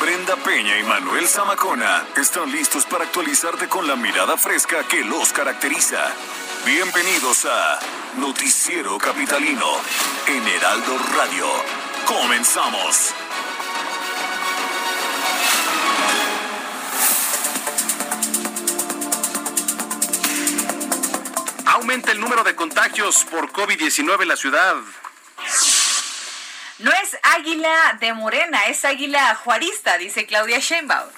[0.00, 5.32] Brenda Peña y Manuel Zamacona están listos para actualizarte con la mirada fresca que los
[5.32, 5.98] caracteriza.
[6.64, 7.78] Bienvenidos a
[8.18, 9.66] Noticiero Capitalino
[10.26, 11.46] en Heraldo Radio.
[12.06, 13.14] Comenzamos.
[21.66, 24.76] Aumenta el número de contagios por COVID-19 en la ciudad.
[26.78, 31.08] No es águila de Morena, es águila juarista, dice Claudia Sheinbaum.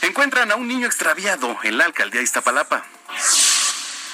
[0.00, 2.84] Encuentran a un niño extraviado en la alcaldía de Iztapalapa.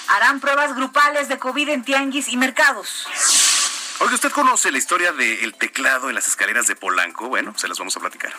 [0.08, 3.06] Harán pruebas grupales de COVID en tianguis y mercados.
[4.00, 7.28] Oye, ¿usted conoce la historia del teclado en las escaleras de Polanco?
[7.28, 8.33] Bueno, se las vamos a platicar.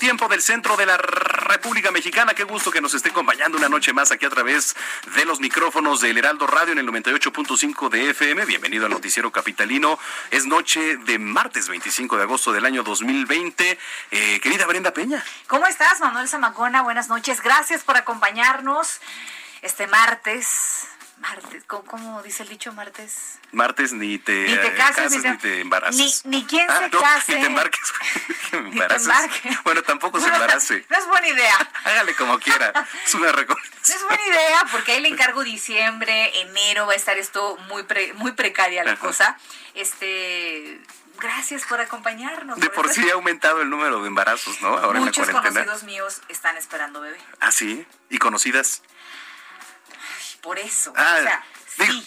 [0.00, 2.34] Tiempo del centro de la República Mexicana.
[2.34, 4.74] Qué gusto que nos esté acompañando una noche más aquí a través
[5.14, 8.44] de los micrófonos del Heraldo Radio en el 98.5 de FM.
[8.46, 9.98] Bienvenido al Noticiero Capitalino.
[10.30, 13.78] Es noche de martes 25 de agosto del año 2020.
[14.10, 15.22] Eh, querida Brenda Peña.
[15.46, 16.82] ¿Cómo estás, Manuel Zamacona?
[16.82, 17.42] Buenas noches.
[17.42, 19.00] Gracias por acompañarnos
[19.62, 20.88] este martes
[21.20, 23.38] Martes, ¿cómo, dice el dicho martes?
[23.52, 26.24] Martes ni te, ni te cases, ni, te, embarazas.
[26.24, 27.34] Ni, quien ah, se case.
[27.34, 27.92] Ni te embarques.
[29.62, 30.86] Bueno, tampoco se embarace.
[30.90, 31.70] No es buena idea.
[31.84, 32.72] Hágale como quiera.
[33.04, 33.80] Es una recomendación.
[33.86, 37.84] No es buena idea porque ahí le encargo diciembre, enero, va a estar esto muy
[38.14, 39.36] muy precaria la cosa.
[39.74, 40.80] Este
[41.18, 42.58] gracias por acompañarnos.
[42.58, 44.68] De por sí ha aumentado el número de embarazos, ¿no?
[44.68, 45.66] Ahora Muchos en la cuarentena.
[45.66, 47.18] conocidos míos están esperando bebé.
[47.40, 47.86] ¿Ah, sí?
[48.08, 48.82] ¿Y conocidas?
[50.40, 50.92] Por eso.
[50.96, 51.44] Ah, o sea,
[51.76, 52.06] sí.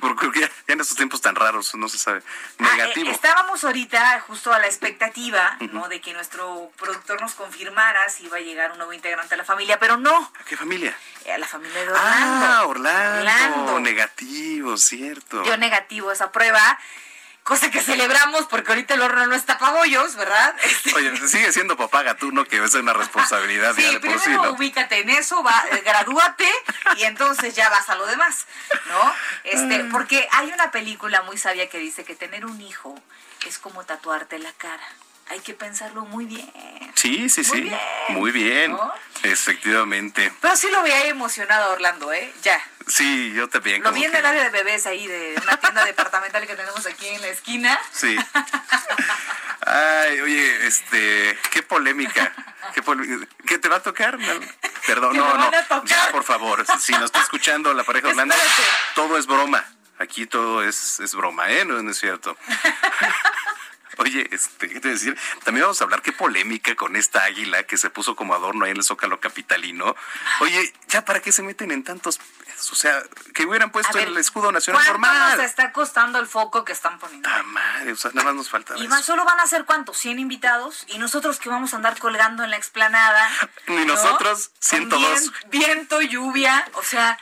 [0.00, 2.22] Porque ya, en estos tiempos tan raros no se sabe.
[2.58, 3.10] Ah, eh, Negativo.
[3.12, 5.88] estábamos ahorita justo a la expectativa, ¿no?
[5.88, 9.44] De que nuestro productor nos confirmara si iba a llegar un nuevo integrante a la
[9.44, 10.32] familia, pero no.
[10.40, 10.96] ¿A qué familia?
[11.32, 12.46] A la familia de Orlando.
[12.46, 13.20] Ah, Orlando.
[13.20, 13.80] Orlando.
[13.80, 15.44] Negativo, cierto.
[15.44, 16.80] Yo negativo esa prueba
[17.42, 20.54] cosa que celebramos porque ahorita el horno no está para bollos, ¿verdad?
[20.64, 24.30] Este, Oye, sigue siendo papá gatuno, que es una responsabilidad sí, ya de por sí,
[24.30, 24.52] ¿no?
[24.52, 26.48] ubícate en eso, va, eh, gradúate
[26.96, 28.46] y entonces ya vas a lo demás,
[28.88, 29.14] ¿no?
[29.44, 29.90] Este, mm.
[29.90, 32.94] porque hay una película muy sabia que dice que tener un hijo
[33.46, 34.86] es como tatuarte la cara
[35.32, 36.50] hay que pensarlo muy bien.
[36.94, 37.70] Sí, sí, sí.
[38.10, 38.76] muy bien.
[39.22, 40.30] Efectivamente.
[40.40, 42.30] Pero sí lo veía emocionado Orlando, ¿eh?
[42.42, 42.62] Ya.
[42.86, 43.82] Sí, yo también.
[43.82, 47.08] Lo vi en el área de bebés ahí, de una tienda departamental que tenemos aquí
[47.08, 47.80] en la esquina.
[47.92, 48.14] Sí.
[49.66, 52.32] Ay, oye, este, qué polémica.
[53.46, 54.18] ¿Qué, te va a tocar?
[54.86, 55.50] Perdón, no, no.
[55.84, 56.66] Ya, por favor.
[56.78, 58.34] Si nos está escuchando la pareja Orlando,
[58.94, 59.64] todo es broma.
[59.98, 61.64] Aquí todo es, es broma, ¿eh?
[61.64, 62.36] No, no es cierto.
[64.02, 65.16] Oye, este, ¿qué te decir?
[65.44, 68.72] También vamos a hablar qué polémica con esta águila que se puso como adorno ahí
[68.72, 69.94] en el Zócalo Capitalino.
[70.40, 72.18] Oye, ¿ya para qué se meten en tantos
[72.72, 73.00] O sea,
[73.32, 75.36] que hubieran puesto el escudo nacional ¿cuánto normal.
[75.36, 77.28] nos está costando el foco que están poniendo?
[77.28, 79.98] Ah, madre, o sea, nada más nos falta Y más solo van a ser cuántos,
[79.98, 83.30] 100 invitados y nosotros que vamos a andar colgando en la explanada.
[83.68, 85.32] Ni nosotros, 102.
[85.48, 87.18] viento, lluvia, o sea,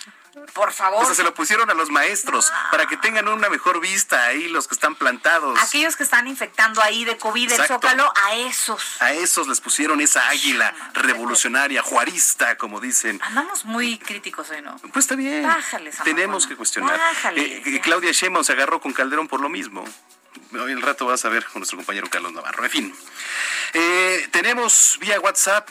[0.54, 1.02] por favor.
[1.02, 4.48] O sea, se lo pusieron a los maestros para que tengan una mejor vista ahí
[4.48, 5.58] los que están plantados.
[5.60, 9.00] Aquellos que están infectando ahí de COVID el zócalo, a esos.
[9.00, 13.20] A esos les pusieron esa águila revolucionaria, juarista, como dicen.
[13.22, 14.76] Andamos muy críticos hoy, ¿no?
[14.92, 15.42] Pues está bien.
[15.42, 16.98] Bájale, Tenemos que cuestionar.
[17.34, 19.84] Eh, eh, Claudia Sheinbaum se agarró con Calderón por lo mismo.
[20.52, 22.64] Hoy el rato vas a ver con nuestro compañero Carlos Navarro.
[22.64, 22.94] En fin.
[23.72, 25.68] Eh, tenemos vía WhatsApp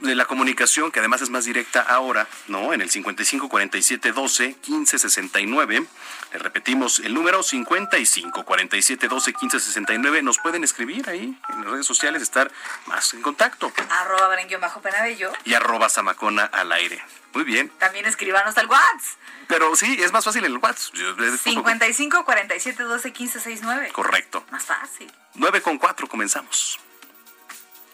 [0.00, 2.72] de la comunicación, que además es más directa ahora, ¿no?
[2.72, 5.86] En el 55 47 12 15 69.
[6.32, 10.22] Le repetimos el número 55 47 12 15 69.
[10.22, 12.50] Nos pueden escribir ahí en las redes sociales, estar
[12.86, 13.72] más en contacto.
[13.90, 15.32] Arroba bajo penabello.
[15.44, 17.02] Y arroba zamacona al aire.
[17.34, 17.70] Muy bien.
[17.78, 19.23] También escribanos al WhatsApp.
[19.48, 20.94] Pero sí, es más fácil en el WhatsApp.
[21.42, 23.92] 55 47 12 15 69.
[23.92, 24.44] Correcto.
[24.50, 25.12] Más fácil.
[25.34, 26.78] 9 con 4 comenzamos.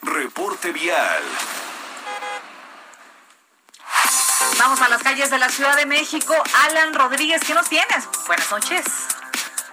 [0.02, 1.23] Reporte vial.
[4.58, 6.35] Vamos a las calles de la Ciudad de México.
[6.67, 8.08] Alan Rodríguez, ¿qué nos tienes?
[8.26, 8.85] Buenas noches.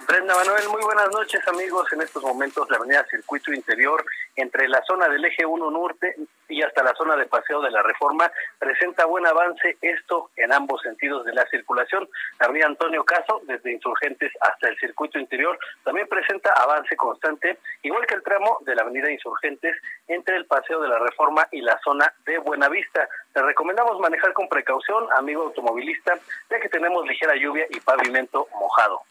[0.06, 1.86] Brenda Manuel, muy buenas noches amigos.
[1.92, 4.02] En estos momentos la avenida Circuito Interior
[4.40, 6.14] entre la zona del eje 1 norte
[6.48, 10.80] y hasta la zona de Paseo de la Reforma presenta buen avance, esto en ambos
[10.82, 12.08] sentidos de la circulación.
[12.40, 18.14] La Antonio Caso, desde Insurgentes hasta el Circuito Interior, también presenta avance constante, igual que
[18.14, 19.76] el tramo de la avenida Insurgentes
[20.06, 23.08] entre el Paseo de la Reforma y la zona de Buenavista.
[23.32, 26.18] Te recomendamos manejar con precaución, amigo automovilista,
[26.50, 29.02] ya que tenemos ligera lluvia y pavimento mojado.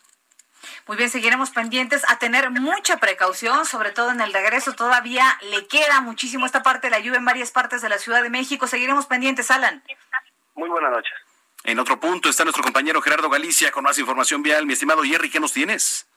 [0.87, 4.73] Muy bien, seguiremos pendientes a tener mucha precaución, sobre todo en el regreso.
[4.73, 8.23] Todavía le queda muchísimo esta parte de la lluvia en varias partes de la Ciudad
[8.23, 8.67] de México.
[8.67, 9.83] Seguiremos pendientes, Alan.
[10.55, 11.13] Muy buenas noches.
[11.63, 14.65] En otro punto está nuestro compañero Gerardo Galicia con más información vial.
[14.65, 16.07] Mi estimado Jerry, ¿qué nos tienes?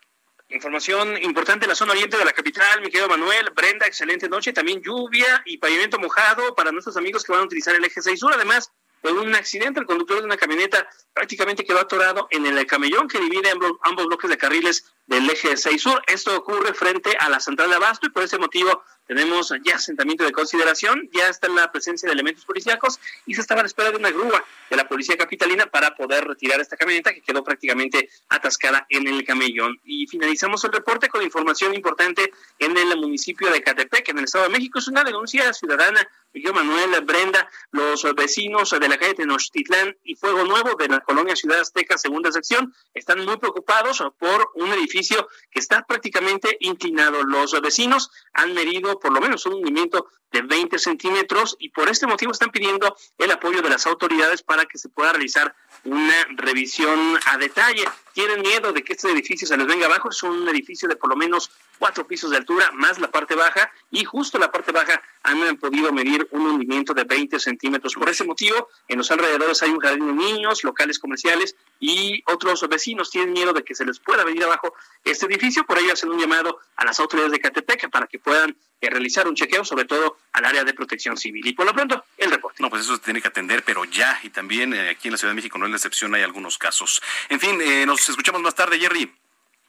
[0.48, 3.50] Información importante en la zona oriente de la capital, mi querido Manuel.
[3.54, 4.52] Brenda, excelente noche.
[4.52, 8.18] También lluvia y pavimento mojado para nuestros amigos que van a utilizar el eje 6
[8.18, 8.32] sur.
[8.34, 13.08] Además, fue un accidente, el conductor de una camioneta prácticamente quedó atorado en el camellón
[13.08, 16.02] que divide ambos, bloques de carriles del eje 6 sur.
[16.06, 20.22] Esto ocurre frente a la central de Abasto y por ese motivo tenemos ya asentamiento
[20.22, 23.90] de consideración, ya está la presencia de elementos policíacos y se estaba a la espera
[23.90, 28.08] de una grúa de la policía capitalina para poder retirar esta camioneta que quedó prácticamente
[28.28, 29.80] atascada en el camellón.
[29.84, 34.44] Y finalizamos el reporte con información importante en el municipio de Catepec, en el Estado
[34.44, 34.78] de México.
[34.78, 40.44] Es una denuncia ciudadana Miguel Manuel Brenda, los vecinos de la calle Tenochtitlán y Fuego
[40.44, 45.58] Nuevo de la colonia Ciudad Azteca, segunda sección, están muy preocupados por un edificio que
[45.58, 47.24] está prácticamente inclinado.
[47.24, 52.06] Los vecinos han medido por lo menos un hundimiento de 20 centímetros y por este
[52.06, 55.54] motivo están pidiendo el apoyo de las autoridades para que se pueda realizar
[55.84, 57.84] una revisión a detalle.
[58.12, 60.10] Tienen miedo de que este edificio se les venga abajo.
[60.10, 61.50] Es un edificio de por lo menos
[61.80, 65.92] cuatro pisos de altura, más la parte baja, y justo la parte baja han podido
[65.92, 67.94] medir un hundimiento de 20 centímetros.
[67.94, 72.68] Por ese motivo, en los alrededores hay un jardín de niños, locales comerciales y otros
[72.68, 74.74] vecinos tienen miedo de que se les pueda venir abajo
[75.04, 75.64] este edificio.
[75.64, 79.26] Por ello hacen un llamado a las autoridades de Catepec para que puedan eh, realizar
[79.26, 81.46] un chequeo, sobre todo al área de protección civil.
[81.46, 82.62] Y por lo pronto, el reporte.
[82.62, 84.20] No, pues eso se tiene que atender, pero ya.
[84.22, 86.58] Y también eh, aquí en la Ciudad de México no es la excepción, hay algunos
[86.58, 87.02] casos.
[87.30, 89.10] En fin, eh, nos escuchamos más tarde, Jerry.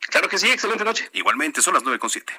[0.09, 1.09] Claro que sí, excelente noche.
[1.13, 2.33] Igualmente, son las nueve con siete.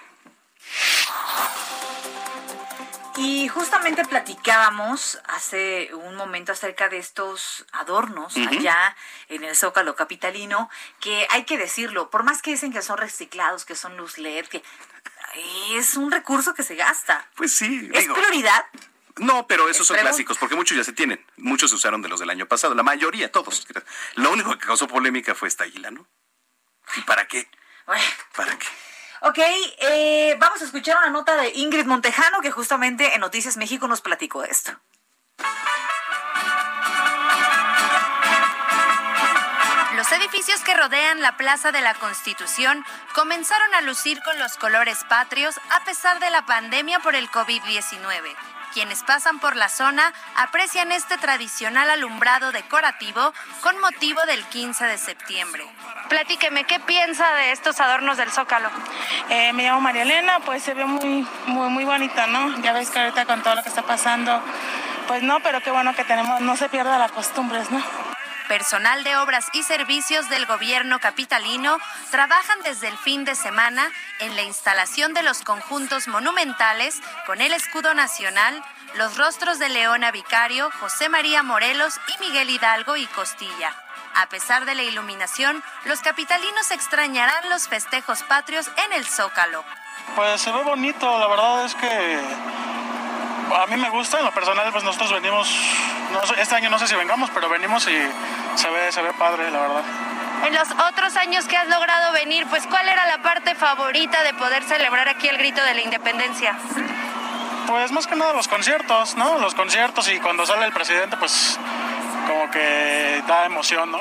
[3.17, 8.97] Y justamente platicábamos hace un momento acerca de estos adornos allá
[9.29, 13.67] en el Zócalo capitalino, que hay que decirlo, por más que dicen que son reciclados,
[13.67, 14.63] que son luz LED, que
[15.73, 17.29] es un recurso que se gasta.
[17.37, 17.91] Pues sí.
[17.93, 18.65] ¿Es prioridad?
[19.17, 21.25] No, pero esos son clásicos, porque muchos ya se tienen.
[21.37, 23.67] Muchos se usaron de los del año pasado, la mayoría, todos.
[24.15, 26.09] Lo único que causó polémica fue esta águila, ¿no?
[26.97, 27.49] ¿Y para qué?
[28.37, 28.67] ¿Para qué?
[29.23, 33.87] Ok, eh, vamos a escuchar una nota de Ingrid Montejano que justamente en Noticias México
[33.87, 34.73] nos platicó esto.
[39.95, 42.85] Los edificios que rodean la Plaza de la Constitución
[43.15, 48.35] comenzaron a lucir con los colores patrios a pesar de la pandemia por el COVID-19.
[48.73, 54.99] Quienes pasan por la zona aprecian este tradicional alumbrado decorativo con motivo del 15 de
[54.99, 55.65] septiembre.
[56.09, 58.71] Platíqueme, ¿qué piensa de estos adornos del Zócalo?
[59.29, 62.61] Eh, me llamo María Elena, pues se ve muy, muy, muy bonita, ¿no?
[62.63, 64.43] Ya ves que ahorita con todo lo que está pasando,
[65.07, 68.12] pues no, pero qué bueno que tenemos, no se pierda las costumbres, ¿no?
[68.53, 71.79] Personal de obras y servicios del gobierno capitalino
[72.11, 77.55] trabajan desde el fin de semana en la instalación de los conjuntos monumentales con el
[77.55, 78.63] escudo nacional,
[78.97, 83.75] los rostros de Leona Vicario, José María Morelos y Miguel Hidalgo y Costilla.
[84.17, 89.65] A pesar de la iluminación, los capitalinos extrañarán los festejos patrios en el Zócalo.
[90.15, 92.21] Pues se ve bonito, la verdad es que
[93.57, 95.49] a mí me gusta, en lo personal pues nosotros venimos,
[96.39, 97.97] este año no sé si vengamos, pero venimos y
[98.55, 99.83] se ve, se ve padre, la verdad.
[100.47, 104.35] En los otros años que has logrado venir, pues ¿cuál era la parte favorita de
[104.35, 106.59] poder celebrar aquí el grito de la independencia?
[107.67, 109.39] Pues más que nada los conciertos, ¿no?
[109.39, 111.59] Los conciertos y cuando sale el presidente, pues
[112.27, 114.01] como que da emoción, ¿no?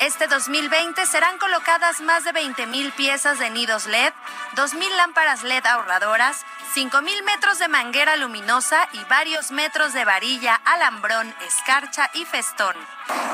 [0.00, 4.12] Este 2020 serán colocadas más de 20.000 piezas de nidos LED,
[4.54, 6.44] 2.000 lámparas LED ahorradoras,
[6.74, 12.76] 5.000 metros de manguera luminosa y varios metros de varilla, alambrón, escarcha y festón.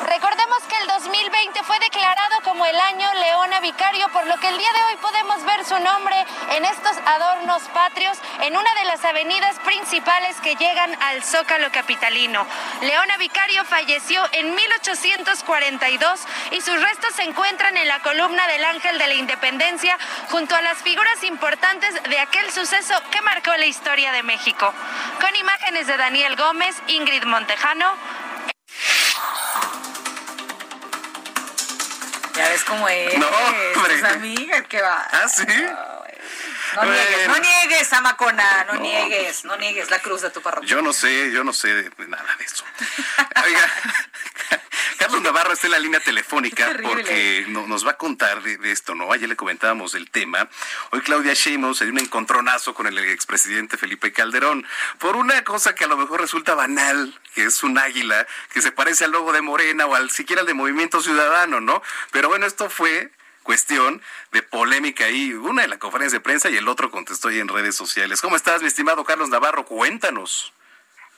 [0.04, 4.58] Recordemos que el 2020 fue declarado como el año Leona Vicario, por lo que el
[4.58, 6.16] día de hoy podemos ver su nombre
[6.50, 12.44] en estos adornos patrios en una de las avenidas principales que llegan al Zócalo capitalino.
[12.80, 18.98] Leona Vicario falleció en 1842 y sus restos se encuentran en la columna del Ángel
[18.98, 19.96] de la Independencia
[20.30, 24.72] junto a las figuras importantes de aquel suceso que marcó la historia de México.
[25.20, 27.86] Con imágenes de Daniel Gómez, Ingrid Montejano.
[32.34, 33.18] Ya ves cómo es.
[33.18, 34.08] No, hombre.
[34.08, 35.06] amiga, que va.
[35.12, 35.44] Ah, sí.
[36.76, 40.68] No niegues, no niegues, Amacona, no, niegues, no niegues la cruz de tu parroquia.
[40.68, 42.64] Yo no sé, yo no sé de nada de eso.
[43.44, 43.72] Oiga,
[45.00, 49.12] Carlos Navarro está en la línea telefónica porque nos va a contar de, esto, ¿no?
[49.12, 50.48] Ayer le comentábamos el tema.
[50.90, 54.66] Hoy Claudia Sheinbaum se dio un encontronazo con el expresidente Felipe Calderón
[54.98, 58.72] por una cosa que a lo mejor resulta banal, que es un águila que se
[58.72, 61.82] parece al logo de Morena o al siquiera al de Movimiento Ciudadano, ¿no?
[62.10, 63.10] Pero bueno, esto fue
[63.50, 67.40] cuestión de polémica ahí, una en la conferencia de prensa y el otro contestó ahí
[67.40, 68.22] en redes sociales.
[68.22, 69.64] ¿Cómo estás, mi estimado Carlos Navarro?
[69.64, 70.52] Cuéntanos.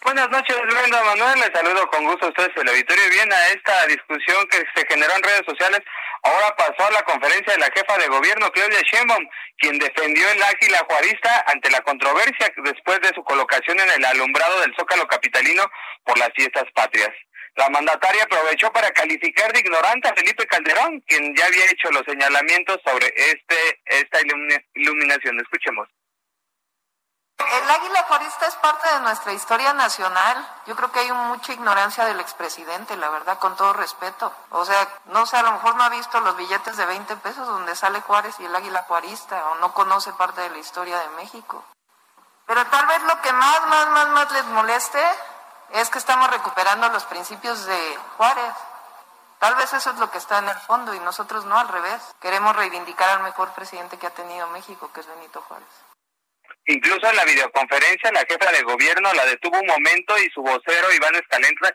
[0.02, 1.40] Buenas noches, Brenda Manuel.
[1.40, 3.04] Les saludo con gusto a ustedes el auditorio.
[3.10, 5.80] Bien a esta discusión que se generó en redes sociales.
[6.22, 10.42] Ahora pasó a la conferencia de la jefa de gobierno, Claudia Sheinbaum, quien defendió el
[10.42, 15.70] águila juarista ante la controversia después de su colocación en el alumbrado del Zócalo Capitalino
[16.06, 17.12] por las fiestas patrias.
[17.54, 22.04] La mandataria aprovechó para calificar de ignorante a Felipe Calderón, quien ya había hecho los
[22.06, 24.18] señalamientos sobre este esta
[24.74, 25.38] iluminación.
[25.40, 25.88] Escuchemos.
[27.38, 30.46] El águila juarista es parte de nuestra historia nacional.
[30.66, 34.32] Yo creo que hay mucha ignorancia del expresidente, la verdad, con todo respeto.
[34.50, 37.46] O sea, no sé, a lo mejor no ha visto los billetes de 20 pesos
[37.46, 41.08] donde sale Juárez y el águila juarista, o no conoce parte de la historia de
[41.10, 41.64] México.
[42.46, 45.00] Pero tal vez lo que más, más, más, más les moleste
[45.74, 48.54] es que estamos recuperando los principios de Juárez.
[49.38, 52.00] Tal vez eso es lo que está en el fondo y nosotros no al revés.
[52.20, 55.68] Queremos reivindicar al mejor presidente que ha tenido México, que es Benito Juárez.
[56.66, 60.92] Incluso en la videoconferencia, la jefa de gobierno la detuvo un momento y su vocero,
[60.92, 61.74] Iván Escalenta,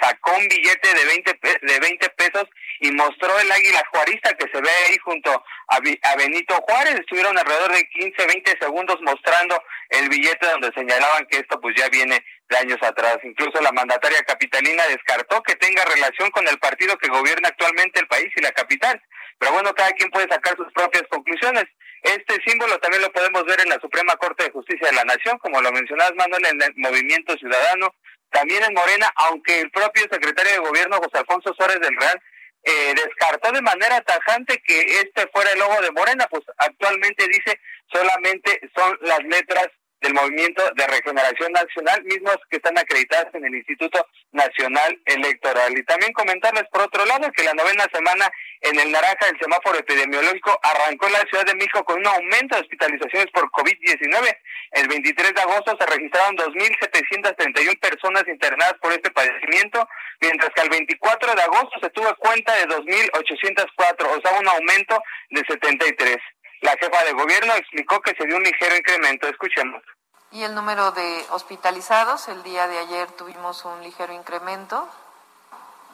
[0.00, 2.44] sacó un billete de 20, de 20 pesos
[2.80, 6.94] y mostró el águila juarista que se ve ahí junto a, a Benito Juárez.
[7.00, 11.88] Estuvieron alrededor de 15, 20 segundos mostrando el billete donde señalaban que esto pues ya
[11.88, 13.18] viene de años atrás.
[13.24, 18.08] Incluso la mandataria capitalina descartó que tenga relación con el partido que gobierna actualmente el
[18.08, 19.00] país y la capital.
[19.38, 21.64] Pero bueno, cada quien puede sacar sus propias conclusiones.
[22.02, 25.38] Este símbolo también lo podemos ver en la Suprema Corte de Justicia de la Nación,
[25.38, 27.94] como lo mencionabas, Manuel, en el Movimiento Ciudadano,
[28.30, 32.20] también en Morena, aunque el propio secretario de Gobierno, José Alfonso Suárez del Real,
[32.64, 37.58] eh, descartó de manera tajante que este fuera el logo de Morena, pues actualmente dice
[37.90, 39.68] solamente son las letras
[40.00, 45.76] del Movimiento de Regeneración Nacional, mismos que están acreditados en el Instituto Nacional Electoral.
[45.76, 49.78] Y también comentarles por otro lado que la novena semana en el naranja del semáforo
[49.78, 54.36] epidemiológico arrancó en la Ciudad de México con un aumento de hospitalizaciones por COVID-19.
[54.72, 59.88] El 23 de agosto se registraron 2.731 personas internadas por este padecimiento,
[60.20, 65.02] mientras que el 24 de agosto se tuvo cuenta de 2.804, o sea, un aumento
[65.30, 66.16] de 73.
[66.60, 69.28] La jefa de gobierno explicó que se dio un ligero incremento.
[69.28, 69.82] Escuchemos.
[70.30, 74.86] Y el número de hospitalizados, el día de ayer tuvimos un ligero incremento.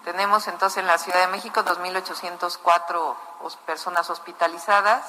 [0.04, 3.16] Tenemos entonces en la Ciudad de México 2.804
[3.64, 5.06] personas hospitalizadas,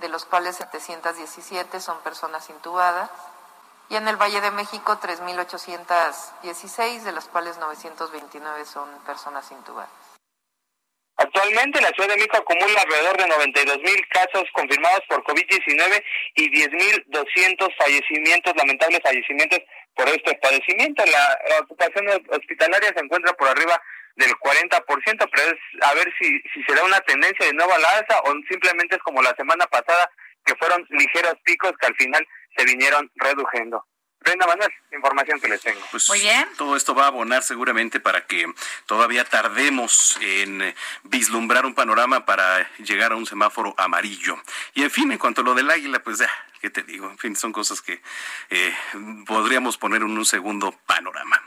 [0.00, 3.10] de los cuales 717 son personas intubadas.
[3.90, 9.90] Y en el Valle de México 3.816, de las cuales 929 son personas intubadas.
[11.18, 16.04] Actualmente la Ciudad de México acumula alrededor de 92 mil casos confirmados por COVID-19
[16.36, 19.58] y 10 mil 200 fallecimientos, lamentables fallecimientos
[19.94, 21.02] por este padecimiento.
[21.06, 23.82] La, ocupación hospitalaria se encuentra por arriba
[24.14, 27.76] del 40%, pero es a ver si, si se da una tendencia de nuevo a
[27.76, 30.08] alza o simplemente es como la semana pasada,
[30.44, 32.24] que fueron ligeros picos que al final
[32.56, 33.84] se vinieron reduciendo.
[34.20, 35.80] Brenda Manuel, información que les tengo.
[35.90, 36.48] Pues Muy bien.
[36.56, 38.52] Todo esto va a abonar seguramente para que
[38.86, 44.36] todavía tardemos en vislumbrar un panorama para llegar a un semáforo amarillo.
[44.74, 47.08] Y en fin, en cuanto a lo del águila, pues ya, ¿qué te digo?
[47.10, 48.02] En fin, son cosas que
[48.50, 48.76] eh,
[49.26, 51.42] podríamos poner en un segundo panorama.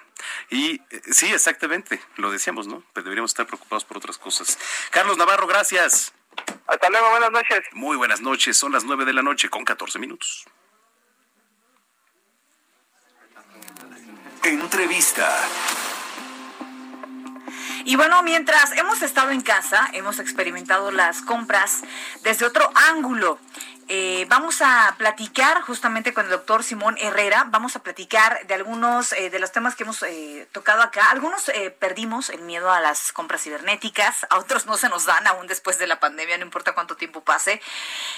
[0.49, 2.83] Y eh, sí, exactamente, lo decíamos, ¿no?
[2.93, 4.57] Pero deberíamos estar preocupados por otras cosas.
[4.91, 6.13] Carlos Navarro, gracias.
[6.67, 7.59] Hasta luego, buenas noches.
[7.73, 10.45] Muy buenas noches, son las nueve de la noche con 14 minutos.
[14.43, 15.29] Entrevista.
[17.86, 21.81] Y bueno, mientras hemos estado en casa, hemos experimentado las compras
[22.24, 23.39] desde otro ángulo.
[23.93, 29.12] Eh, vamos a platicar justamente con el doctor Simón Herrera, vamos a platicar de algunos
[29.12, 31.12] eh, de los temas que hemos eh, tocado acá.
[31.12, 35.45] Algunos perdimos el miedo a las compras cibernéticas, a otros no se nos dan aún
[35.45, 37.62] después de la pandemia, no importa cuánto tiempo pase.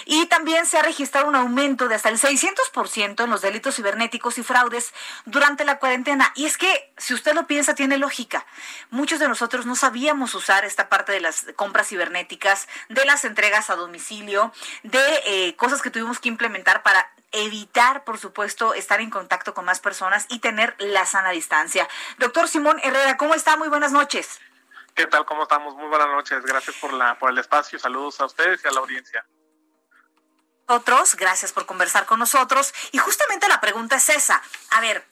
[0.04, 4.38] Y también se ha registrado un aumento de hasta el 600% en los delitos cibernéticos
[4.38, 6.30] y fraudes durante la cuarentena.
[6.36, 8.46] Y es que, si usted lo piensa, tiene lógica.
[8.90, 13.70] Muchos de nosotros no sabíamos usar esta parte de las compras cibernéticas, de las entregas
[13.70, 14.52] a domicilio,
[14.84, 19.80] de cosas que tuvimos que implementar para evitar, por supuesto, estar en contacto con más
[19.80, 21.88] personas y tener la sana distancia.
[22.18, 23.56] Doctor Simón Herrera, ¿cómo está?
[23.56, 24.40] Muy buenas noches.
[24.94, 25.24] ¿Qué tal?
[25.24, 25.74] ¿Cómo estamos?
[25.74, 26.44] Muy buenas noches.
[26.44, 27.78] Gracias por, la, por el espacio.
[27.78, 29.24] Saludos a ustedes y a la audiencia.
[30.66, 32.74] Otros, gracias por conversar con nosotros.
[32.92, 34.42] Y justamente la pregunta es esa.
[34.70, 35.02] A ver,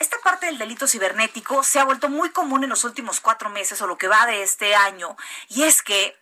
[0.00, 3.80] esta parte del delito cibernético se ha vuelto muy común en los últimos cuatro meses
[3.80, 5.16] o lo que va de este año.
[5.48, 6.18] Y es que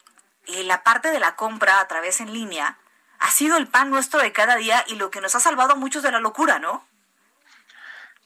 [0.47, 2.79] eh, la parte de la compra a través en línea
[3.19, 5.77] ha sido el pan nuestro de cada día y lo que nos ha salvado a
[5.77, 6.87] muchos de la locura, ¿no?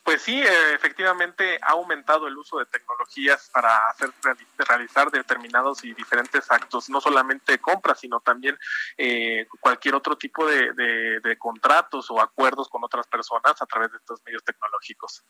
[0.03, 4.11] Pues sí, eh, efectivamente ha aumentado el uso de tecnologías para hacer
[4.57, 8.57] realizar determinados y diferentes actos, no solamente compras, sino también
[8.97, 13.97] eh, cualquier otro tipo de, de, contratos o acuerdos con otras personas a través de
[13.97, 15.23] estos medios tecnológicos.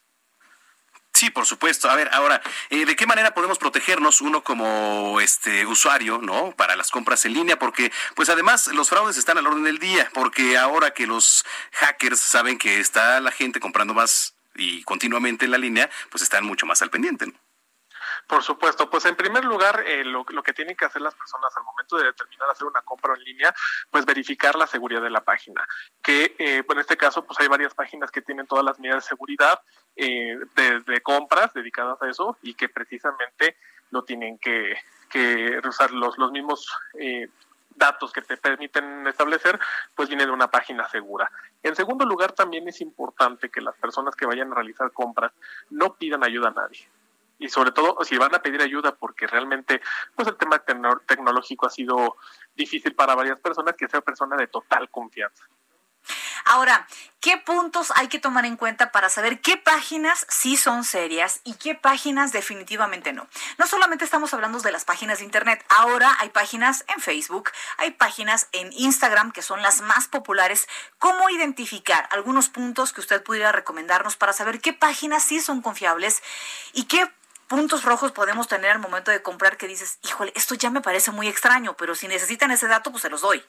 [1.23, 1.89] Sí, por supuesto.
[1.89, 6.75] A ver, ahora, eh, ¿de qué manera podemos protegernos uno como este usuario, no, para
[6.75, 7.57] las compras en línea?
[7.57, 10.11] Porque, pues, además, los fraudes están al orden del día.
[10.13, 15.51] Porque ahora que los hackers saben que está la gente comprando más y continuamente en
[15.51, 17.27] la línea, pues están mucho más al pendiente.
[17.27, 17.33] ¿no?
[18.33, 21.63] Por supuesto, pues en primer lugar, eh, lo, que tienen que hacer las personas al
[21.65, 23.53] momento de determinar hacer una compra en línea,
[23.91, 25.63] pues verificar la seguridad de la página.
[26.01, 29.09] Que eh, en este caso, pues hay varias páginas que tienen todas las medidas de
[29.09, 29.61] seguridad
[29.95, 33.55] eh, de, compras dedicadas a eso y que precisamente
[33.91, 34.77] lo tienen que,
[35.11, 37.29] que usar los, los mismos eh,
[37.75, 39.59] datos que te permiten establecer,
[39.93, 41.31] pues viene de una página segura.
[41.61, 45.33] En segundo lugar, también es importante que las personas que vayan a realizar compras
[45.69, 46.89] no pidan ayuda a nadie.
[47.43, 49.81] Y sobre todo, si van a pedir ayuda porque realmente
[50.15, 50.63] pues el tema
[51.05, 52.15] tecnológico ha sido
[52.55, 55.43] difícil para varias personas, que sea persona de total confianza.
[56.45, 56.87] Ahora,
[57.19, 61.55] ¿qué puntos hay que tomar en cuenta para saber qué páginas sí son serias y
[61.55, 63.27] qué páginas definitivamente no?
[63.57, 67.91] No solamente estamos hablando de las páginas de Internet, ahora hay páginas en Facebook, hay
[67.91, 70.65] páginas en Instagram que son las más populares.
[70.97, 76.23] ¿Cómo identificar algunos puntos que usted pudiera recomendarnos para saber qué páginas sí son confiables
[76.71, 77.11] y qué
[77.47, 81.11] puntos rojos podemos tener al momento de comprar que dices, híjole, esto ya me parece
[81.11, 83.43] muy extraño, pero si necesitan ese dato, pues se los doy?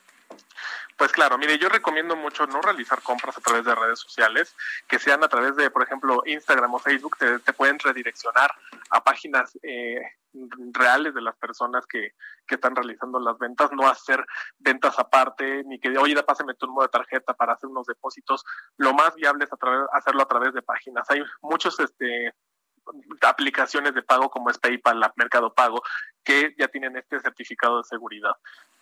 [0.97, 4.55] Pues claro, mire, yo recomiendo mucho no realizar compras a través de redes sociales,
[4.87, 8.49] que sean a través de, por ejemplo, Instagram o Facebook, te, pueden redireccionar
[8.91, 9.99] a páginas eh,
[10.71, 12.11] reales de las personas que,
[12.47, 14.25] que están realizando las ventas, no hacer
[14.57, 18.45] ventas aparte, ni que, oye, pásame tu número de tarjeta para hacer unos depósitos.
[18.77, 21.09] Lo más viable es a través, hacerlo a través de páginas.
[21.09, 22.33] Hay muchos este,
[23.21, 25.83] aplicaciones de pago como es PayPal, Mercado Pago,
[26.23, 28.35] que ya tienen este certificado de seguridad.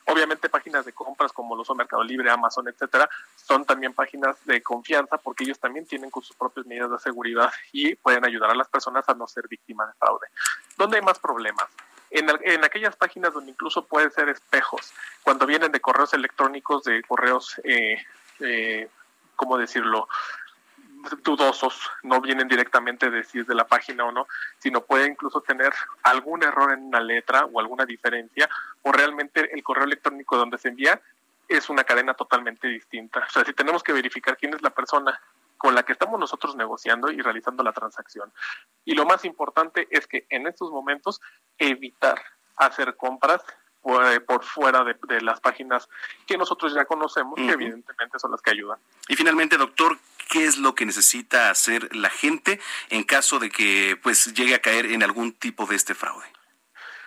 [0.05, 4.61] Obviamente páginas de compras como lo son Mercado Libre, Amazon, etcétera, son también páginas de
[4.61, 8.55] confianza porque ellos también tienen con sus propias medidas de seguridad y pueden ayudar a
[8.55, 10.27] las personas a no ser víctimas de fraude.
[10.77, 11.67] ¿Dónde hay más problemas?
[12.15, 17.59] En, aquellas páginas donde incluso pueden ser espejos, cuando vienen de correos electrónicos, de correos,
[17.63, 17.97] eh,
[18.39, 18.87] eh,
[19.35, 20.07] ¿cómo decirlo?
[21.23, 24.27] Dudosos, no vienen directamente de si es de la página o no,
[24.59, 28.49] sino puede incluso tener algún error en una letra o alguna diferencia,
[28.81, 31.01] o realmente el correo electrónico donde se envía
[31.47, 33.19] es una cadena totalmente distinta.
[33.19, 35.19] O sea, si tenemos que verificar quién es la persona
[35.57, 38.31] con la que estamos nosotros negociando y realizando la transacción.
[38.83, 41.21] Y lo más importante es que en estos momentos
[41.57, 42.21] evitar
[42.57, 43.41] hacer compras
[43.81, 45.89] por fuera de, las páginas
[46.25, 48.77] que nosotros ya conocemos, que evidentemente son las que ayudan.
[49.09, 49.97] Y finalmente, doctor,
[50.29, 52.59] ¿qué es lo que necesita hacer la gente
[52.89, 56.25] en caso de que pues llegue a caer en algún tipo de este fraude?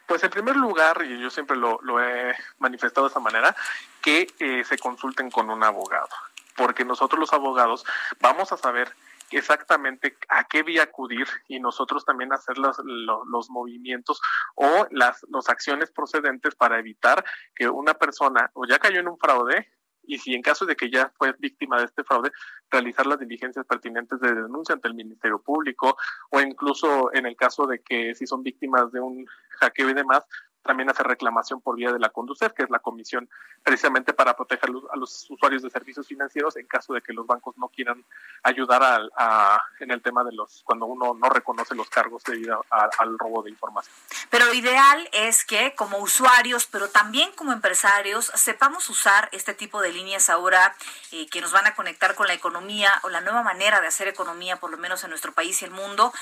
[0.07, 3.57] Pues en primer lugar, y yo siempre lo, he manifestado de esa manera,
[4.01, 6.09] que eh, se consulten con un abogado,
[6.55, 7.85] porque nosotros los abogados
[8.21, 8.95] vamos a saber
[9.33, 14.21] exactamente a qué vía acudir y nosotros también hacer los, movimientos
[14.55, 17.25] o las acciones procedentes para evitar
[17.55, 19.69] que una persona o ya cayó en un fraude
[20.07, 22.33] y si en caso de que ya fue víctima de este fraude,
[22.71, 25.97] realizar las diligencias pertinentes de denuncia ante el Ministerio Público
[26.31, 29.27] o incluso en el caso de que si son víctimas de un
[29.61, 30.25] hackeo y demás,
[30.67, 33.29] también hacer reclamación por vía de la Conducef, que es la comisión
[33.63, 37.57] precisamente para proteger a los usuarios de servicios financieros en caso de que los bancos
[37.57, 38.05] no quieran
[38.43, 38.83] ayudar
[39.17, 43.43] a, en el tema de los cuando uno no reconoce los cargos debido al robo
[43.43, 43.95] de información.
[44.31, 49.93] Pero ideal es que como usuarios, pero también como empresarios, sepamos usar este tipo de
[49.93, 50.75] líneas ahora
[51.13, 54.09] eh, que nos van a conectar con la economía o la nueva manera de hacer
[54.09, 56.13] economía, por lo menos en nuestro país y el mundo,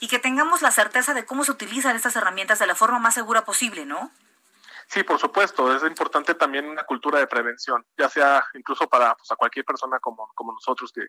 [0.00, 3.14] y que tengamos la certeza de cómo se utilizan estas herramientas de la forma más
[3.14, 3.86] segura posible.
[3.90, 4.10] ¿No?
[4.86, 9.28] Sí, por supuesto, es importante también una cultura de prevención, ya sea incluso para pues,
[9.38, 11.06] cualquier persona como, nosotros que,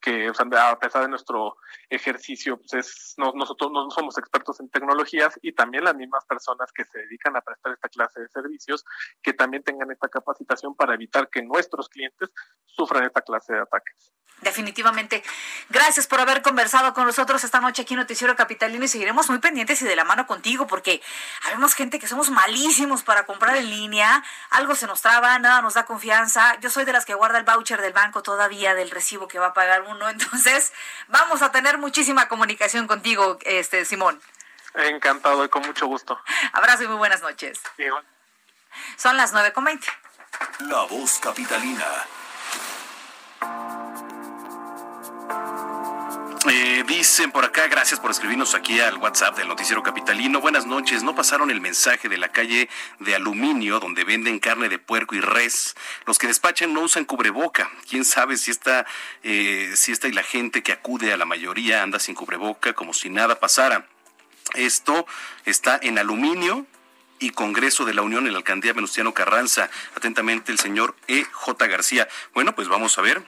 [0.00, 1.56] que a pesar de nuestro
[1.90, 6.84] ejercicio, pues es, nosotros no somos expertos en tecnologías y también las mismas personas que
[6.84, 8.84] se dedican a prestar esta clase de servicios,
[9.20, 12.30] que también tengan esta capacitación para evitar que nuestros clientes
[12.64, 14.12] sufran esta clase de ataques.
[14.42, 15.24] Definitivamente.
[15.70, 19.38] Gracias por haber conversado con nosotros esta noche aquí en Noticiero Capitalino y seguiremos muy
[19.38, 21.00] pendientes y de la mano contigo porque
[21.46, 25.74] habemos gente que somos malísimos para comprar en línea, algo se nos traba, nada nos
[25.74, 26.54] da confianza.
[26.60, 29.48] Yo soy de las que guarda el voucher del banco todavía del recibo que va
[29.48, 30.72] a pagar uno, entonces
[31.08, 34.20] vamos a tener muchísima comunicación contigo, este Simón.
[34.74, 36.20] Encantado y con mucho gusto.
[36.52, 37.58] Abrazo y muy buenas noches.
[38.98, 39.86] Son las 9.20.
[40.68, 41.86] La voz capitalina.
[46.48, 50.40] Eh, dicen por acá, gracias por escribirnos aquí al WhatsApp del Noticiero Capitalino.
[50.40, 52.68] Buenas noches, no pasaron el mensaje de la calle
[53.00, 55.74] de aluminio donde venden carne de puerco y res.
[56.06, 57.68] Los que despachan no usan cubreboca.
[57.88, 58.86] Quién sabe si esta,
[59.24, 62.94] eh, si esta y la gente que acude a la mayoría anda sin cubreboca como
[62.94, 63.88] si nada pasara.
[64.54, 65.04] Esto
[65.44, 66.64] está en aluminio,
[67.18, 69.70] y Congreso de la Unión en la alcaldía Venustiano Carranza.
[69.94, 71.24] Atentamente el señor E.
[71.24, 71.66] J.
[71.66, 72.08] García.
[72.34, 73.22] Bueno, pues vamos a ver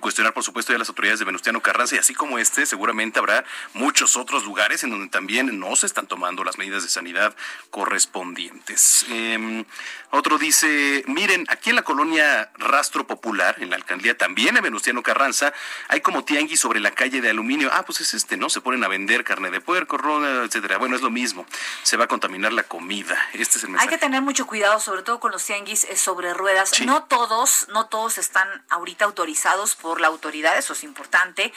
[0.00, 3.44] cuestionar, por supuesto, ya las autoridades de Venustiano Carranza y así como este, seguramente habrá
[3.74, 7.34] muchos otros lugares en donde también no se están tomando las medidas de sanidad
[7.70, 9.04] correspondientes.
[9.08, 9.64] Em,
[10.10, 15.02] otro dice, miren, aquí en la colonia Rastro Popular, en la alcaldía también en Venustiano
[15.02, 15.52] Carranza,
[15.88, 17.70] hay como tianguis sobre la calle de aluminio.
[17.72, 18.50] Ah, pues es este, ¿no?
[18.50, 20.78] Se ponen a vender carne de puerco, rona, etcétera.
[20.78, 21.46] Bueno, es lo mismo.
[21.82, 23.16] Se va a contaminar la comida.
[23.32, 23.88] Este es el mensaje.
[23.88, 26.72] Hay que tener mucho cuidado, sobre todo con los tianguis eh, sobre ruedas.
[26.84, 31.52] No todos, no todos están ahorita autorizados por la autoridad, eso es importante.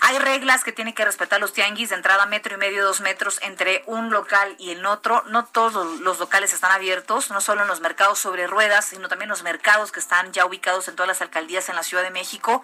[0.00, 3.38] Hay reglas que tienen que respetar los tianguis de entrada metro y medio, dos metros
[3.42, 5.22] entre un local y el otro.
[5.28, 9.28] No todos los locales están abiertos, no solo en los mercados sobre ruedas, sino también
[9.28, 12.62] los mercados que están ya ubicados en todas las alcaldías en la Ciudad de México.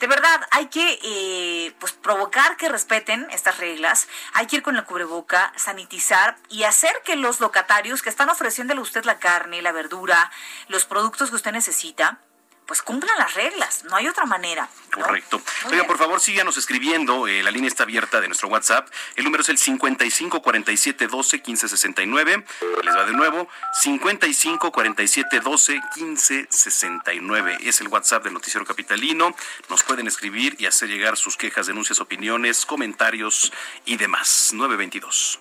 [0.00, 4.74] De verdad, hay que eh, pues provocar que respeten estas reglas, hay que ir con
[4.74, 9.62] la cubreboca, sanitizar y hacer que los locatarios que están ofreciéndole a usted la carne,
[9.62, 10.32] la verdura,
[10.66, 12.18] los productos que usted necesita,
[12.66, 14.68] pues cumplan las reglas, no hay otra manera.
[14.90, 15.40] Correcto.
[15.70, 19.42] Oiga, por favor, síganos escribiendo, eh, la línea está abierta de nuestro WhatsApp, el número
[19.42, 22.44] es el 55 47 12 15 69,
[22.84, 29.34] les va de nuevo, 55 47 12 15 69, es el WhatsApp del Noticiero Capitalino,
[29.68, 33.52] nos pueden escribir y hacer llegar sus quejas, denuncias, opiniones, comentarios
[33.84, 35.40] y demás, 922.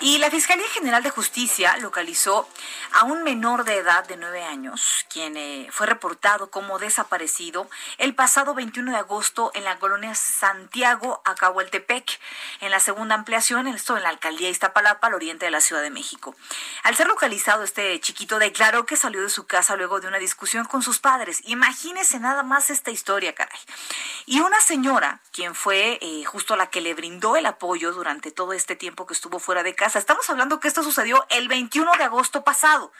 [0.00, 2.46] Y la Fiscalía General de Justicia localizó
[2.92, 8.14] a un menor de edad de nueve años, quien eh, fue reportado como desaparecido el
[8.14, 12.20] pasado 21 de agosto en la colonia Santiago, Acahualtepec,
[12.60, 15.90] en la segunda ampliación, esto en la alcaldía Iztapalapa, al oriente de la Ciudad de
[15.90, 16.36] México.
[16.82, 20.66] Al ser localizado, este chiquito declaró que salió de su casa luego de una discusión
[20.66, 21.40] con sus padres.
[21.44, 23.60] Imagínese nada más esta historia, caray.
[24.26, 28.52] Y una señora, quien fue eh, justo la que le brindó el apoyo durante todo
[28.52, 32.04] este tiempo que estuvo fuera de casa, Estamos hablando que esto sucedió el 21 de
[32.04, 32.92] agosto pasado.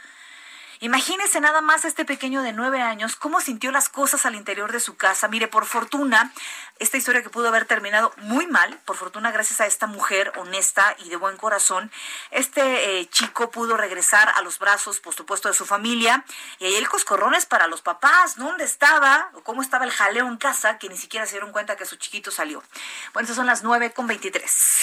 [0.81, 4.79] Imagínese nada más este pequeño de nueve años, cómo sintió las cosas al interior de
[4.79, 5.27] su casa.
[5.27, 6.33] Mire, por fortuna,
[6.79, 10.95] esta historia que pudo haber terminado muy mal, por fortuna, gracias a esta mujer honesta
[10.99, 11.91] y de buen corazón,
[12.31, 16.25] este eh, chico pudo regresar a los brazos, por supuesto, de su familia.
[16.59, 19.31] Y ahí el coscorrones para los papás, ¿dónde estaba?
[19.45, 22.31] Cómo estaba el jaleo en casa, que ni siquiera se dieron cuenta que su chiquito
[22.31, 22.63] salió.
[23.15, 24.83] Bueno, estas son las nueve con veintitrés.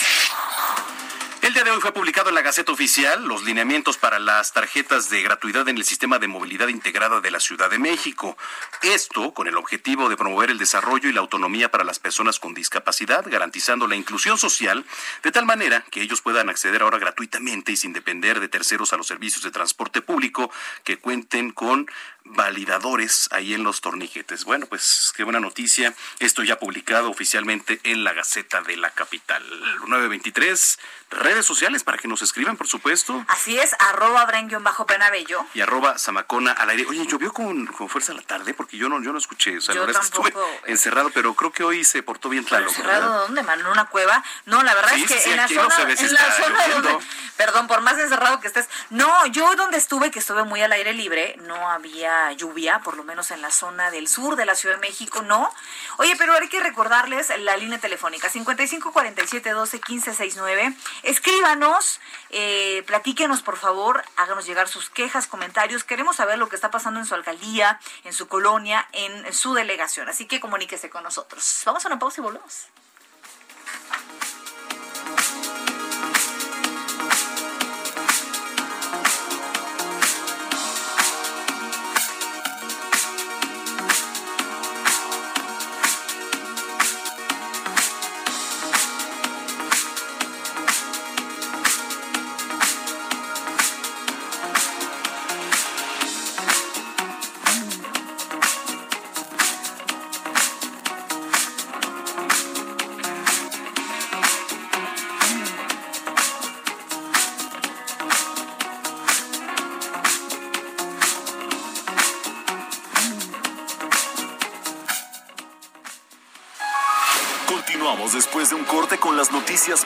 [1.44, 5.10] El día de hoy fue publicado en la Gaceta Oficial los lineamientos para las tarjetas
[5.10, 8.38] de gratuidad en el sistema de movilidad integrada de la Ciudad de México.
[8.82, 12.54] Esto con el objetivo de promover el desarrollo y la autonomía para las personas con
[12.54, 14.86] discapacidad, garantizando la inclusión social
[15.22, 18.98] de tal manera que ellos puedan acceder ahora gratuitamente y sin depender de terceros a
[18.98, 20.50] los servicios de transporte público
[20.86, 21.88] que cuenten con
[22.26, 24.46] validadores ahí en los torniquetes.
[24.46, 25.94] Bueno, pues qué buena noticia.
[26.20, 29.44] Esto ya publicado oficialmente en la Gaceta de la Capital.
[29.88, 30.80] 923,
[31.18, 33.24] redes sociales para que nos escriban, por supuesto.
[33.28, 34.28] Así es, arroba
[34.62, 35.46] bajo penabello.
[35.54, 36.86] Y arroba zamacona al aire.
[36.88, 39.58] Oye, llovió con, con fuerza la tarde porque yo no, yo no escuché.
[39.58, 40.34] O sea, la verdad estuve
[40.66, 42.68] encerrado, pero creo que hoy se portó bien claro.
[42.68, 44.24] ¿Encerrado dónde, ¿En una cueva?
[44.46, 46.98] No, la verdad es que en la zona, en la zona donde,
[47.38, 48.68] perdón, por más encerrado que estés.
[48.90, 53.04] No, yo donde estuve, que estuve muy al aire libre, no había lluvia, por lo
[53.04, 55.50] menos en la zona del sur de la Ciudad de México, no.
[55.98, 60.74] Oye, pero hay que recordarles la línea telefónica 55 47 12 15 69.
[61.04, 65.84] Escríbanos, eh, platíquenos por favor, háganos llegar sus quejas, comentarios.
[65.84, 70.10] Queremos saber lo que está pasando en su alcaldía, en su colonia, en su delegación.
[70.10, 71.62] Así que comuníquese con nosotros.
[71.66, 72.68] Vamos a una pausa y volvemos.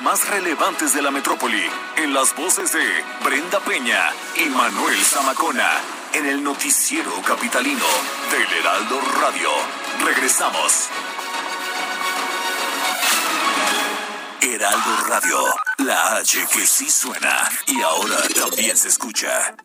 [0.08, 1.66] Más relevantes de la metrópoli,
[1.98, 5.70] en las voces de Brenda Peña y Manuel Zamacona,
[6.14, 7.84] en el noticiero capitalino
[8.32, 9.50] del Heraldo Radio.
[10.06, 10.88] Regresamos.
[14.40, 15.44] Heraldo Radio,
[15.80, 19.58] la H que sí suena y ahora también se escucha.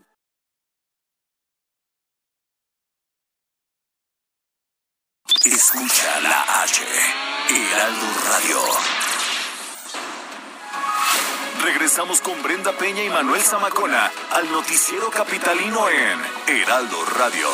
[13.23, 17.49] Manuel Zamacona al noticiero capitalino en Heraldo Radio.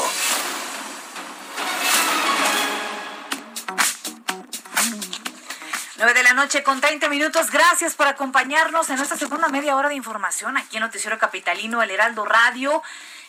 [5.98, 7.50] 9 de la noche con 30 minutos.
[7.50, 11.90] Gracias por acompañarnos en esta segunda media hora de información aquí en Noticiero Capitalino, el
[11.90, 12.82] Heraldo Radio.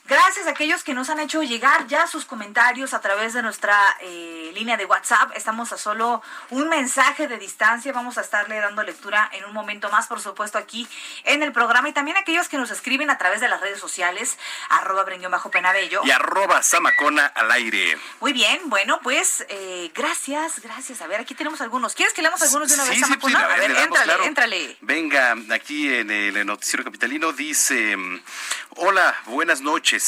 [0.09, 3.77] Gracias a aquellos que nos han hecho llegar ya sus comentarios a través de nuestra
[4.01, 5.31] eh, línea de WhatsApp.
[5.35, 7.93] Estamos a solo un mensaje de distancia.
[7.93, 10.87] Vamos a estarle dando lectura en un momento más, por supuesto, aquí
[11.25, 11.89] en el programa.
[11.89, 16.01] Y también aquellos que nos escriben a través de las redes sociales, arroba bajo penabello.
[16.03, 17.95] Y arroba samacona al aire.
[18.19, 21.03] Muy bien, bueno, pues eh, gracias, gracias.
[21.03, 21.93] A ver, aquí tenemos algunos.
[21.93, 24.77] ¿Quieres que leamos algunos de una vez, sí, Sí, a ver, éntrale, éntrale.
[24.81, 27.95] Venga, aquí en el noticiero capitalino dice,
[28.75, 29.98] hola, buenas noches.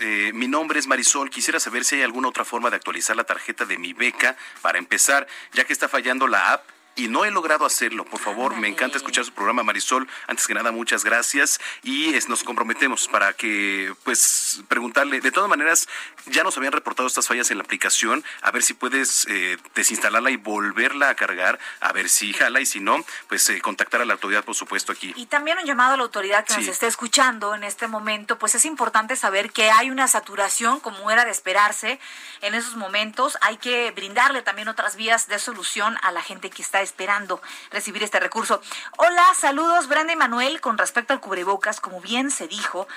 [0.00, 1.30] Eh, mi nombre es Marisol.
[1.30, 4.78] Quisiera saber si hay alguna otra forma de actualizar la tarjeta de mi beca para
[4.78, 8.04] empezar, ya que está fallando la app y no he logrado hacerlo.
[8.04, 10.08] Por favor, me encanta escuchar su programa, Marisol.
[10.26, 15.20] Antes que nada, muchas gracias y nos comprometemos para que, pues, preguntarle.
[15.20, 15.88] De todas maneras,
[16.26, 18.24] ya nos habían reportado estas fallas en la aplicación.
[18.42, 22.66] A ver si puedes eh, desinstalarla y volverla a cargar, a ver si jala y
[22.66, 25.12] si no, pues eh, contactar a la autoridad, por supuesto, aquí.
[25.16, 28.54] Y también un llamado a la autoridad que nos esté escuchando en este momento, pues
[28.54, 31.98] es importante saber que hay una saturación, como era de esperarse
[32.42, 33.38] en esos momentos.
[33.40, 38.02] Hay que brindarle también otras vías de solución a la gente que está esperando recibir
[38.02, 38.60] este recurso.
[38.98, 40.60] Hola, saludos Brenda y Manuel.
[40.60, 42.88] Con respecto al cubrebocas, como bien se dijo,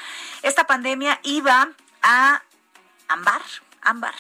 [0.42, 1.70] esta pandemia iba
[2.02, 2.42] a
[3.08, 3.42] ambar,
[3.82, 4.16] ámbar,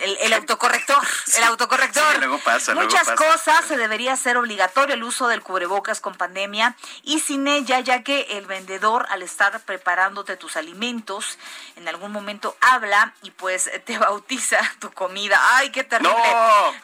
[0.00, 0.98] el, autocorrector,
[1.36, 2.40] el autocorrector.
[2.42, 7.46] pasa, Muchas cosas se debería hacer obligatorio el uso del cubrebocas con pandemia y sin
[7.46, 11.38] ella, ya que el vendedor al estar preparándote tus alimentos,
[11.76, 15.38] en algún momento habla y pues te bautiza tu comida.
[15.56, 16.14] Ay, qué terrible.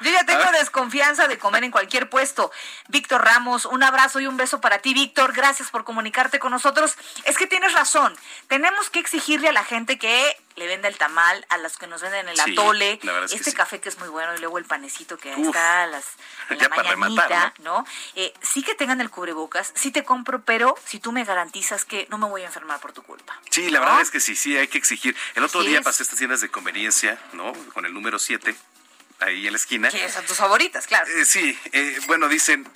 [0.01, 2.51] Yo ya tengo desconfianza de comer en cualquier puesto.
[2.89, 5.33] Víctor Ramos, un abrazo y un beso para ti, Víctor.
[5.33, 6.95] Gracias por comunicarte con nosotros.
[7.25, 8.17] Es que tienes razón.
[8.49, 12.01] Tenemos que exigirle a la gente que le venda el tamal, a los que nos
[12.01, 12.99] venden el atole,
[13.33, 16.05] este café que es muy bueno y luego el panecito que está a las
[16.51, 17.87] en la mañanita, ¿no?
[18.15, 22.07] Eh, sí que tengan el cubrebocas, sí te compro, pero si tú me garantizas que
[22.11, 23.41] no me voy a enfermar por tu culpa.
[23.51, 25.17] Sí, la verdad es que sí, sí, hay que exigir.
[25.35, 27.53] El otro día pasé estas tiendas de conveniencia, ¿no?
[27.73, 28.57] Con el número 7
[29.21, 29.89] ahí en la esquina.
[29.91, 31.07] Que son tus favoritas, claro.
[31.17, 32.69] Eh, sí, eh, bueno, dicen,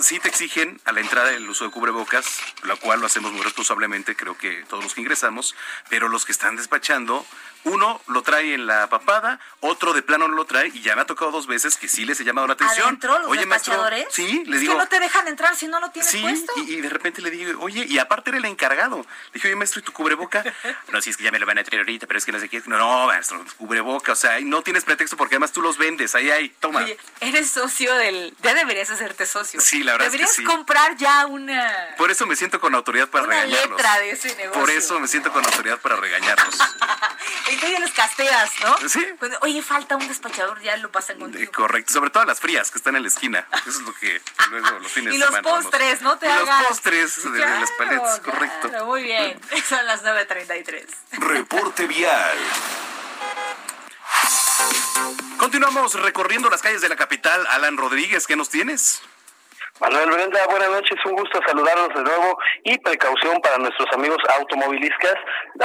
[0.00, 2.26] sí te exigen a la entrada el uso de cubrebocas,
[2.62, 5.54] lo cual lo hacemos muy responsablemente, creo que todos los que ingresamos,
[5.88, 7.26] pero los que están despachando
[7.66, 11.02] uno lo trae en la papada, otro de plano no lo trae y ya me
[11.02, 12.86] ha tocado dos veces que sí les he llamado la atención.
[12.86, 14.06] ¿Adentro, los oye, despachadores?
[14.10, 14.74] sí, le digo.
[14.74, 16.52] que no te dejan entrar si no lo tienes puesto.
[16.58, 18.98] Y, y de repente le digo, oye, y aparte era el encargado.
[18.98, 20.44] Le dije, oye, maestro, ¿y tu cubreboca?
[20.92, 22.38] no, si es que ya me lo van a traer ahorita, pero es que no
[22.38, 22.62] sé qué.
[22.66, 26.30] No, no, maestro, cubreboca, o sea, no tienes pretexto porque además tú los vendes, ahí,
[26.30, 26.84] ahí, toma.
[26.84, 28.32] Oye, eres socio del...
[28.42, 29.60] Ya deberías hacerte socio.
[29.60, 30.46] Sí, la verdad Deberías es que sí.
[30.46, 31.94] comprar ya una...
[31.96, 33.70] Por eso me siento con autoridad para una regañarlos.
[33.70, 34.60] letra de ese negocio.
[34.60, 36.58] Por eso me siento con autoridad para regañarlos.
[37.48, 38.88] Entonces los casteas ¿no?
[38.88, 39.06] Sí.
[39.40, 41.50] oye, falta un despachador, ya lo pasan contigo.
[41.52, 43.46] Correcto, sobre todo las frías que están en la esquina.
[43.66, 44.20] Eso es lo que
[44.50, 46.18] luego los fines Y los postres, ¿no?
[46.18, 46.60] Te y hagas.
[46.60, 48.84] los postres de, las paletas, correcto.
[48.86, 50.84] Muy bien, son las 9.33.
[51.12, 52.38] Reporte vial.
[55.38, 57.46] Continuamos recorriendo las calles de la capital.
[57.50, 59.02] Alan Rodríguez, ¿qué nos tienes?
[59.78, 65.16] Manuel Brenda, buenas noches, un gusto saludarlos de nuevo y precaución para nuestros amigos automovilistas,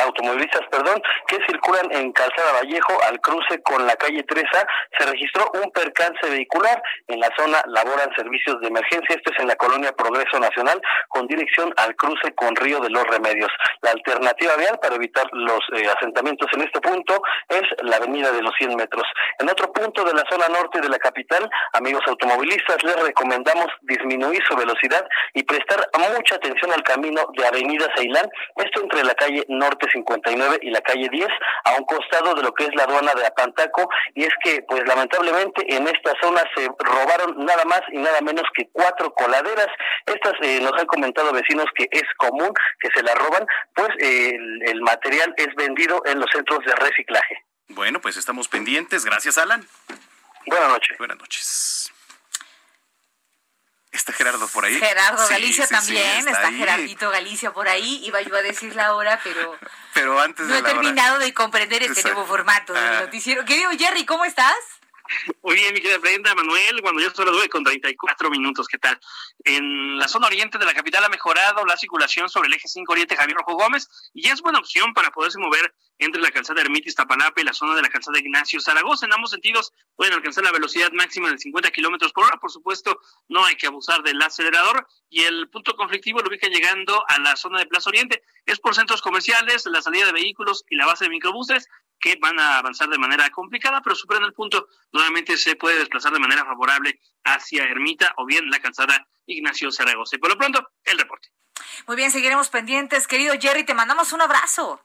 [0.04, 4.68] automovilistas, perdón, que circulan en Calzada Vallejo al cruce con la calle Treza.
[5.00, 9.48] Se registró un percance vehicular en la zona laboran servicios de emergencia, esto es en
[9.48, 13.52] la colonia Progreso Nacional, con dirección al cruce con Río de los Remedios.
[13.82, 18.42] La alternativa vial para evitar los eh, asentamientos en este punto es la avenida de
[18.42, 19.08] los 100 metros.
[19.40, 23.68] En otro punto de la zona norte de la capital, amigos automovilistas, les recomendamos
[24.02, 29.14] disminuir su velocidad y prestar mucha atención al camino de Avenida Ceilán, esto entre la
[29.16, 31.28] calle Norte 59 y la calle 10,
[31.66, 34.84] a un costado de lo que es la aduana de Apantaco, y es que, pues
[34.88, 39.68] lamentablemente, en esta zona se robaron nada más y nada menos que cuatro coladeras.
[40.06, 44.32] Estas eh, nos han comentado vecinos que es común que se la roban, pues eh,
[44.36, 47.44] el, el material es vendido en los centros de reciclaje.
[47.70, 49.06] Bueno, pues estamos pendientes.
[49.06, 49.66] Gracias, Alan.
[50.46, 50.98] Buenas noches.
[50.98, 51.92] Buenas noches.
[53.92, 54.78] Está Gerardo por ahí.
[54.80, 59.58] Gerardo Galicia también, está, Gerardito Galicia por ahí, iba yo a decir la hora, pero...
[59.94, 63.02] Pero antes No he terminado de comprender este nuevo formato del ah.
[63.02, 63.44] noticiero.
[63.44, 64.56] Querido Jerry, ¿cómo estás?
[65.44, 69.00] Muy bien, mi querida Brenda, Manuel, cuando yo solo doy con 34 minutos, ¿qué tal?
[69.44, 72.92] En la zona oriente de la capital ha mejorado la circulación sobre el eje 5
[72.92, 76.96] Oriente Javier Rojo Gómez y es buena opción para poderse mover entre la calzada Ermitis
[76.96, 79.06] Tapalapa y la zona de la calzada Ignacio Zaragoza.
[79.06, 82.38] En ambos sentidos pueden alcanzar la velocidad máxima de 50 kilómetros por hora.
[82.38, 87.04] Por supuesto, no hay que abusar del acelerador y el punto conflictivo lo ubica llegando
[87.08, 88.24] a la zona de Plaza Oriente.
[88.46, 91.68] Es por centros comerciales, la salida de vehículos y la base de microbuses
[92.00, 96.12] que van a avanzar de manera complicada, pero superan el punto, nuevamente se puede desplazar
[96.12, 100.16] de manera favorable hacia Ermita o bien la calzada Ignacio Zaragoza.
[100.16, 101.30] Y por lo pronto, el reporte.
[101.88, 103.08] Muy bien, seguiremos pendientes.
[103.08, 104.82] Querido Jerry, te mandamos un abrazo.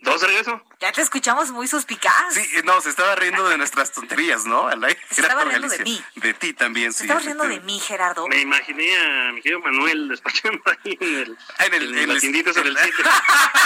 [0.00, 0.62] ¿Dos regreso?
[0.78, 2.32] Ya te escuchamos muy suspicaz.
[2.32, 4.70] Sí, no, se estaba riendo de nuestras tonterías, ¿no?
[5.10, 6.04] Se estaba riendo de mí.
[6.14, 7.06] De ti también, se sí.
[7.08, 8.28] Se estaba riendo de mí, Gerardo.
[8.28, 11.38] Me imaginé a mi querido Manuel despachando ahí en el...
[11.58, 11.98] Ah, en el...
[11.98, 12.20] En, el,
[12.54, 13.04] sobre el sitio.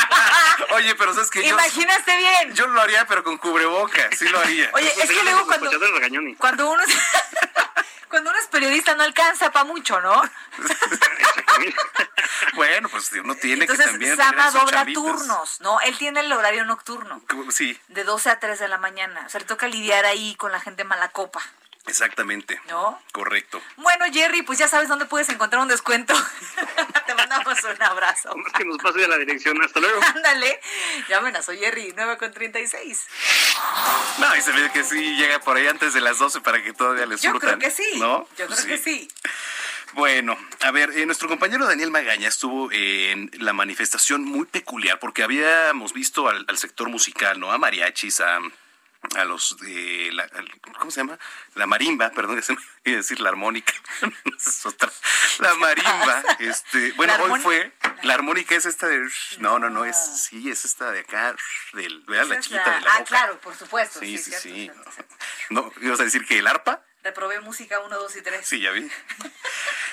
[0.74, 1.50] Oye, pero ¿sabes que yo...
[1.50, 2.54] Imaginaste bien.
[2.54, 4.70] Yo lo haría, pero con cubreboca, sí lo haría.
[4.72, 5.70] Oye, es que luego cuando...
[6.38, 6.82] Cuando uno...
[8.12, 10.22] cuando uno es periodista no alcanza para mucho, ¿no?
[12.54, 14.16] bueno, pues uno tiene que también.
[14.18, 15.80] Sama dobla turnos, ¿no?
[15.80, 17.22] Él tiene el horario nocturno.
[17.50, 17.78] Sí.
[17.88, 19.24] De 12 a 3 de la mañana.
[19.26, 21.42] O sea, le toca lidiar ahí con la gente mala copa.
[21.86, 22.60] Exactamente.
[22.68, 23.00] ¿No?
[23.10, 23.60] Correcto.
[23.76, 26.14] Bueno, Jerry, pues ya sabes dónde puedes encontrar un descuento.
[27.06, 28.36] Te mandamos un abrazo.
[28.36, 29.60] Más que nos pase a la dirección.
[29.62, 30.00] Hasta luego.
[30.14, 30.60] Ándale.
[31.08, 33.06] Llámenos, soy Jerry, 9 con 36.
[34.18, 36.72] No, y se ve que sí llega por ahí antes de las 12 para que
[36.72, 37.98] todavía les Yo creo que sí.
[37.98, 38.28] ¿No?
[38.38, 39.08] Yo creo que sí.
[39.94, 45.22] Bueno, a ver, eh, nuestro compañero Daniel Magaña estuvo en la manifestación muy peculiar porque
[45.22, 47.52] habíamos visto al, al sector musical, ¿no?
[47.52, 48.38] A mariachis, a
[49.16, 50.28] a los de la,
[50.78, 51.18] ¿cómo se llama?
[51.54, 53.74] La marimba, perdón, se me iba a decir la armónica.
[55.38, 59.96] La marimba, este, bueno, hoy fue la armónica es esta de no, no, no, es
[59.96, 61.36] sí, es esta de acá
[61.72, 64.00] del, La chiquita de la Ah, claro, por supuesto.
[64.00, 64.70] Sí, sí, sí.
[65.50, 66.82] No, ibas a decir que el arpa?
[67.02, 68.46] Reprobé música 1, 2 y 3.
[68.46, 68.88] Sí, ya vi.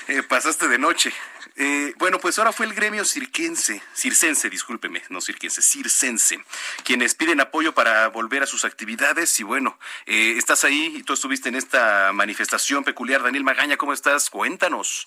[0.10, 1.13] Eh, pasaste de noche.
[1.56, 6.43] Eh, bueno, pues ahora fue el gremio cirquense, circense, discúlpeme, no cirquense, circense,
[6.84, 9.39] quienes piden apoyo para volver a sus actividades.
[9.39, 13.22] Y bueno, eh, estás ahí y tú estuviste en esta manifestación peculiar.
[13.22, 14.32] Daniel Magaña, ¿cómo estás?
[14.32, 15.06] Cuéntanos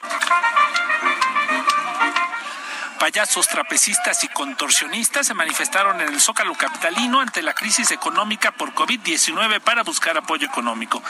[3.01, 8.73] payasos, trapecistas y contorsionistas se manifestaron en el Zócalo Capitalino ante la crisis económica por
[8.75, 11.03] COVID-19 para buscar apoyo económico.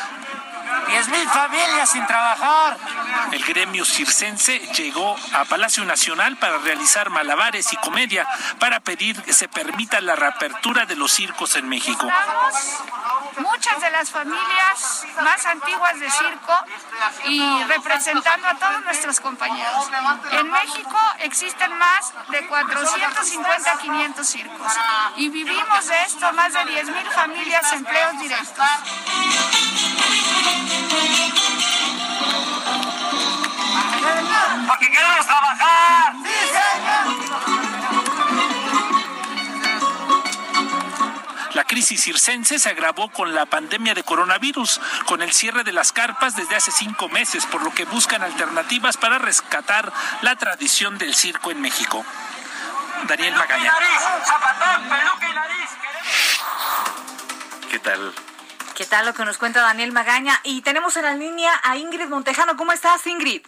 [0.86, 2.76] 10.000 familias sin trabajar.
[3.32, 8.26] El gremio circense llegó a Palacio Nacional para realizar malabares y comedia
[8.58, 12.08] para pedir que se permita la reapertura de los circos en México.
[13.38, 16.52] Muchas de las familias más antiguas de circo
[17.26, 19.88] y representando a todos nuestros compañeros.
[20.32, 24.72] En México existen más de 450 500 circos
[25.16, 28.66] y vivimos de esto más de 10.000 familias empleos directos.
[34.66, 36.12] Porque queremos trabajar.
[41.54, 45.92] La crisis circense se agravó con la pandemia de coronavirus, con el cierre de las
[45.92, 51.14] carpas desde hace cinco meses, por lo que buscan alternativas para rescatar la tradición del
[51.14, 52.04] circo en México.
[53.06, 53.72] Daniel Magaña.
[57.70, 58.14] ¿Qué tal?
[58.82, 60.40] ¿Qué tal lo que nos cuenta Daniel Magaña?
[60.42, 62.56] Y tenemos en la línea a Ingrid Montejano.
[62.56, 63.46] ¿Cómo estás, Ingrid?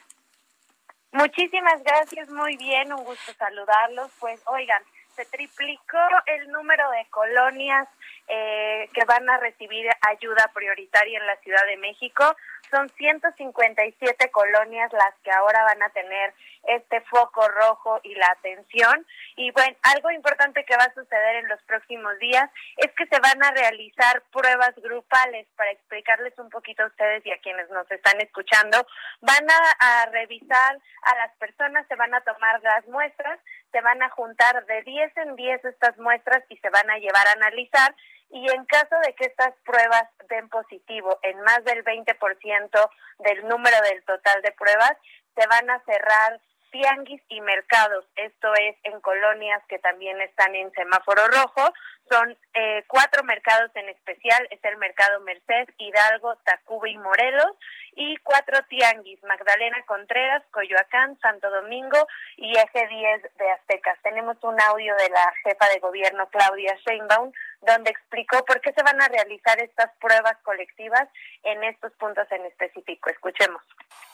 [1.10, 4.12] Muchísimas gracias, muy bien, un gusto saludarlos.
[4.20, 4.80] Pues oigan,
[5.16, 7.88] se triplicó el número de colonias
[8.26, 12.24] eh, que van a recibir ayuda prioritaria en la Ciudad de México.
[12.70, 16.32] Son 157 colonias las que ahora van a tener
[16.66, 19.06] este foco rojo y la atención.
[19.36, 23.20] Y bueno, algo importante que va a suceder en los próximos días es que se
[23.20, 27.90] van a realizar pruebas grupales para explicarles un poquito a ustedes y a quienes nos
[27.90, 28.86] están escuchando.
[29.20, 33.38] Van a, a revisar a las personas, se van a tomar las muestras,
[33.70, 37.26] se van a juntar de 10 en 10 estas muestras y se van a llevar
[37.28, 37.94] a analizar
[38.34, 43.76] y en caso de que estas pruebas den positivo en más del 20% del número
[43.88, 44.96] del total de pruebas,
[45.36, 46.40] se van a cerrar
[46.72, 51.72] tianguis y mercados, esto es en colonias que también están en semáforo rojo,
[52.10, 57.52] son eh, cuatro mercados en especial, es el mercado Merced, Hidalgo, Tacuba y Morelos,
[57.96, 63.96] y cuatro tianguis, Magdalena Contreras, Coyoacán, Santo Domingo y Eje 10 de Aztecas.
[64.02, 67.32] Tenemos un audio de la jefa de gobierno, Claudia Sheinbaum,
[67.64, 71.08] donde explicó por qué se van a realizar estas pruebas colectivas
[71.42, 73.10] en estos puntos en específico.
[73.10, 73.62] Escuchemos.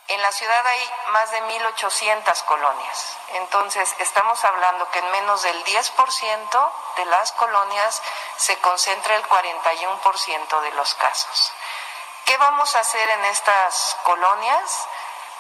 [0.09, 5.65] En la ciudad hay más de 1.800 colonias, entonces estamos hablando que en menos del
[5.65, 8.03] 10% de las colonias
[8.37, 11.53] se concentra el 41% de los casos.
[12.25, 14.89] ¿Qué vamos a hacer en estas colonias?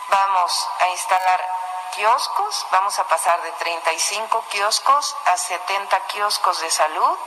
[0.09, 1.60] Vamos a instalar
[1.95, 7.19] kioscos, vamos a pasar de 35 kioscos a 70 kioscos de salud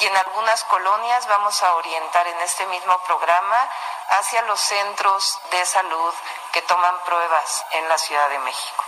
[0.00, 3.68] y en algunas colonias vamos a orientar en este mismo programa
[4.10, 6.14] hacia los centros de salud
[6.52, 8.84] que toman pruebas en la Ciudad de México.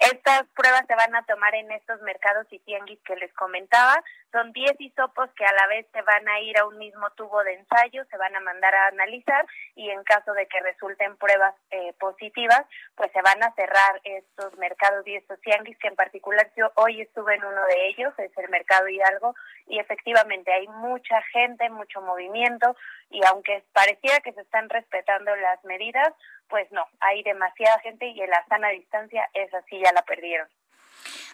[0.00, 4.02] Estas pruebas se van a tomar en estos mercados y tianguis que les comentaba.
[4.32, 7.42] Son 10 hisopos que a la vez se van a ir a un mismo tubo
[7.42, 11.54] de ensayo, se van a mandar a analizar y en caso de que resulten pruebas
[11.70, 12.64] eh, positivas,
[12.94, 17.00] pues se van a cerrar estos mercados y estos tianguis, que en particular yo hoy
[17.00, 19.34] estuve en uno de ellos, es el Mercado Hidalgo,
[19.66, 22.76] y efectivamente hay mucha gente, mucho movimiento
[23.10, 26.14] y aunque pareciera que se están respetando las medidas,
[26.48, 30.48] pues no, hay demasiada gente y en la sana distancia es así, ya la perdieron.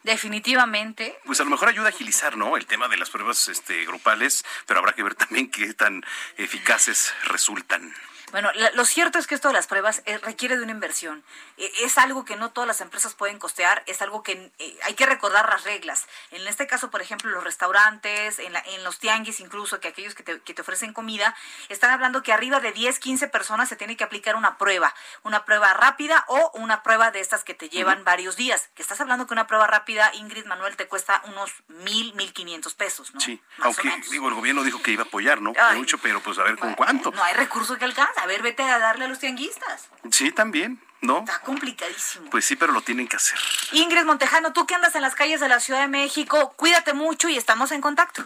[0.02, 1.18] Definitivamente.
[1.24, 2.56] Pues a lo mejor ayuda a agilizar, ¿no?
[2.56, 6.04] El tema de las pruebas este, grupales, pero habrá que ver también qué tan
[6.36, 7.92] eficaces resultan.
[8.32, 11.22] Bueno, lo cierto es que esto de las pruebas eh, requiere de una inversión.
[11.56, 14.94] E, es algo que no todas las empresas pueden costear, es algo que eh, hay
[14.94, 16.06] que recordar las reglas.
[16.32, 20.24] En este caso, por ejemplo, los restaurantes, en, en los tianguis incluso, que aquellos que
[20.24, 21.36] te, que te, ofrecen comida,
[21.68, 25.44] están hablando que arriba de 10, 15 personas se tiene que aplicar una prueba, una
[25.44, 28.70] prueba rápida o una prueba de estas que te llevan varios días.
[28.74, 32.74] Que estás hablando que una prueba rápida, Ingrid Manuel, te cuesta unos mil, mil quinientos
[32.74, 33.20] pesos, ¿no?
[33.20, 35.52] Sí, aunque digo, el gobierno dijo que iba a apoyar, ¿no?
[35.74, 37.12] Mucho, pero pues a ver con cuánto.
[37.12, 39.88] No hay recurso que alcance a ver, vete a darle a los tianguistas.
[40.10, 40.82] Sí, también.
[41.02, 41.18] ¿No?
[41.20, 42.30] Está complicadísimo.
[42.30, 43.38] Pues sí, pero lo tienen que hacer.
[43.72, 47.28] Ingrid Montejano, tú que andas en las calles de la Ciudad de México, cuídate mucho
[47.28, 48.24] y estamos en contacto.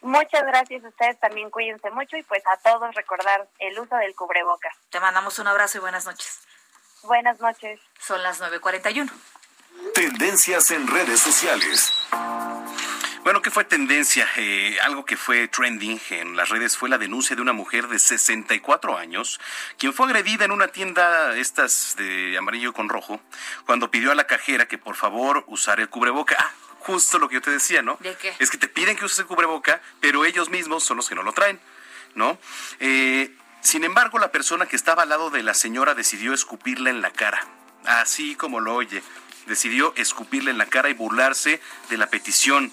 [0.00, 4.74] Muchas gracias, ustedes también cuídense mucho y pues a todos recordar el uso del cubrebocas.
[4.88, 6.40] Te mandamos un abrazo y buenas noches.
[7.02, 7.80] Buenas noches.
[8.00, 9.10] Son las 9.41.
[9.94, 11.92] Tendencias en redes sociales.
[13.30, 14.28] Bueno, ¿qué fue tendencia?
[14.38, 18.00] Eh, algo que fue trending en las redes fue la denuncia de una mujer de
[18.00, 19.38] 64 años,
[19.78, 23.20] quien fue agredida en una tienda, estas de amarillo con rojo,
[23.66, 26.34] cuando pidió a la cajera que por favor usara el cubreboca.
[26.40, 27.98] Ah, justo lo que yo te decía, ¿no?
[28.00, 28.34] ¿De qué?
[28.40, 31.22] Es que te piden que uses el cubreboca, pero ellos mismos son los que no
[31.22, 31.60] lo traen,
[32.16, 32.36] ¿no?
[32.80, 37.00] Eh, sin embargo, la persona que estaba al lado de la señora decidió escupirla en
[37.00, 37.46] la cara,
[37.84, 39.04] así como lo oye
[39.46, 42.72] decidió escupirle en la cara y burlarse de la petición.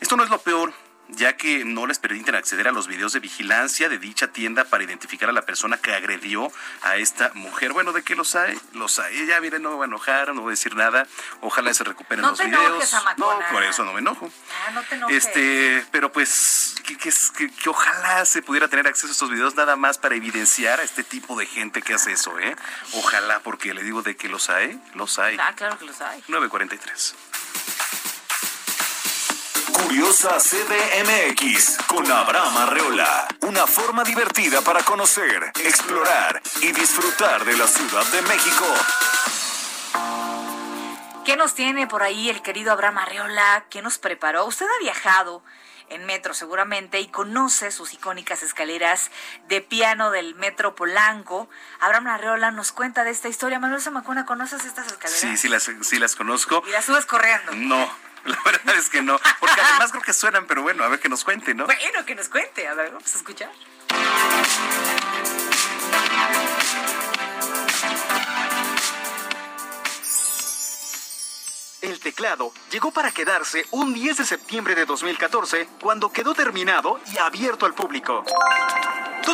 [0.00, 0.72] Esto no es lo peor,
[1.08, 4.84] ya que no les permiten acceder a los videos de vigilancia de dicha tienda para
[4.84, 6.50] identificar a la persona que agredió
[6.82, 7.72] a esta mujer.
[7.72, 8.58] Bueno, ¿de qué los hay?
[8.72, 9.26] Los hay.
[9.26, 11.06] Ya, miren, no me voy a enojar, no voy a decir nada.
[11.40, 12.92] Ojalá se recuperen no los te videos.
[12.92, 14.30] Enojes, no, por eso no me enojo.
[14.66, 15.26] Ah, no te enojes.
[15.26, 19.76] Este, pero pues que, que, que, ojalá se pudiera tener acceso a estos videos nada
[19.76, 22.56] más para evidenciar a este tipo de gente que hace eso, ¿eh?
[22.94, 25.36] Ojalá, porque le digo de que los hay, los hay.
[25.40, 26.22] Ah, claro que los hay.
[26.28, 27.14] 943.
[29.72, 33.28] Curiosa CDMX con Abraham Arreola.
[33.40, 38.64] Una forma divertida para conocer, explorar y disfrutar de la Ciudad de México.
[41.24, 43.64] ¿Qué nos tiene por ahí el querido Abraham Arreola?
[43.70, 44.44] ¿Qué nos preparó?
[44.44, 45.42] Usted ha viajado
[45.88, 49.10] en metro seguramente y conoce sus icónicas escaleras
[49.48, 51.48] de piano del metro Polanco.
[51.80, 53.58] Abraham Arreola nos cuenta de esta historia.
[53.58, 55.20] Manuel Zamacona, ¿conoces estas escaleras?
[55.20, 56.62] Sí, sí las, sí las conozco.
[56.66, 57.52] ¿Y las subes corriendo?
[57.54, 58.04] No.
[58.26, 61.08] La verdad es que no, porque además creo que suenan, pero bueno, a ver que
[61.08, 61.66] nos cuente, ¿no?
[61.66, 63.50] Bueno, que nos cuente, a ver, vamos a escuchar.
[71.82, 77.18] El teclado llegó para quedarse un 10 de septiembre de 2014, cuando quedó terminado y
[77.18, 78.24] abierto al público.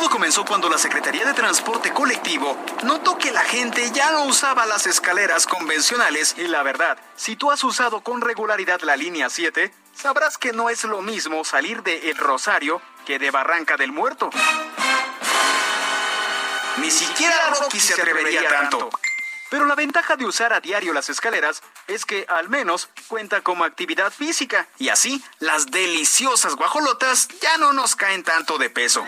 [0.01, 4.65] Todo comenzó cuando la Secretaría de Transporte Colectivo notó que la gente ya no usaba
[4.65, 9.71] las escaleras convencionales y la verdad, si tú has usado con regularidad la línea 7,
[9.95, 14.31] sabrás que no es lo mismo salir de El Rosario que de Barranca del Muerto.
[16.79, 18.89] Ni siquiera Rocky se atrevería tanto.
[19.51, 23.65] Pero la ventaja de usar a diario las escaleras es que al menos cuenta como
[23.65, 29.05] actividad física y así las deliciosas guajolotas ya no nos caen tanto de peso.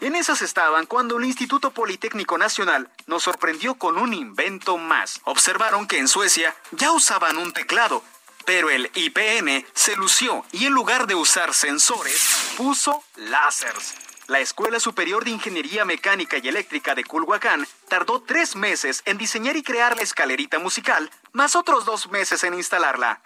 [0.00, 5.20] En esas estaban cuando el Instituto Politécnico Nacional nos sorprendió con un invento más.
[5.24, 8.02] Observaron que en Suecia ya usaban un teclado,
[8.44, 13.94] pero el IPN se lució y en lugar de usar sensores, puso láseres.
[14.26, 19.56] La Escuela Superior de Ingeniería Mecánica y Eléctrica de Culhuacán tardó tres meses en diseñar
[19.56, 23.20] y crear la escalerita musical, más otros dos meses en instalarla.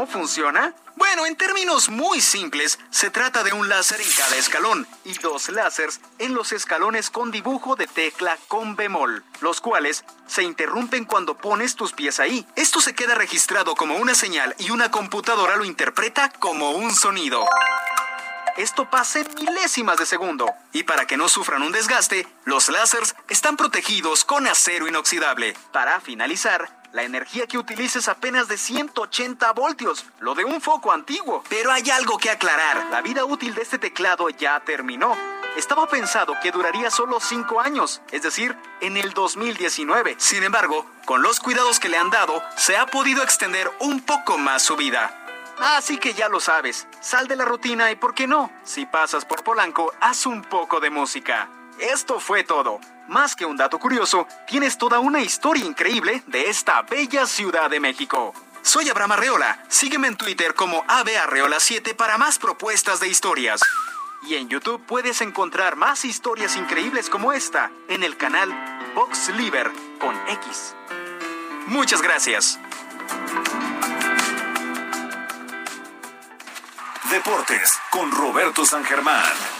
[0.00, 0.74] Cómo funciona?
[0.96, 5.50] Bueno, en términos muy simples, se trata de un láser en cada escalón y dos
[5.50, 11.36] láseres en los escalones con dibujo de tecla con bemol, los cuales se interrumpen cuando
[11.36, 12.46] pones tus pies ahí.
[12.56, 17.44] Esto se queda registrado como una señal y una computadora lo interpreta como un sonido.
[18.56, 20.46] Esto pasa en milésimas de segundo.
[20.72, 25.54] Y para que no sufran un desgaste, los láseres están protegidos con acero inoxidable.
[25.72, 30.92] Para finalizar, la energía que utiliza es apenas de 180 voltios, lo de un foco
[30.92, 31.44] antiguo.
[31.48, 32.86] Pero hay algo que aclarar.
[32.90, 35.16] La vida útil de este teclado ya terminó.
[35.56, 40.16] Estaba pensado que duraría solo 5 años, es decir, en el 2019.
[40.18, 44.38] Sin embargo, con los cuidados que le han dado, se ha podido extender un poco
[44.38, 45.16] más su vida.
[45.58, 49.26] Así que ya lo sabes, sal de la rutina y por qué no, si pasas
[49.26, 51.50] por Polanco, haz un poco de música.
[51.78, 52.80] Esto fue todo.
[53.10, 57.80] Más que un dato curioso, tienes toda una historia increíble de esta bella ciudad de
[57.80, 58.32] México.
[58.62, 59.64] Soy Abraham Arreola.
[59.66, 63.62] Sígueme en Twitter como ABArreola7 para más propuestas de historias.
[64.28, 68.48] Y en YouTube puedes encontrar más historias increíbles como esta en el canal
[68.94, 70.76] Vox Liver con X.
[71.66, 72.60] Muchas gracias.
[77.10, 79.59] Deportes con Roberto San Germán.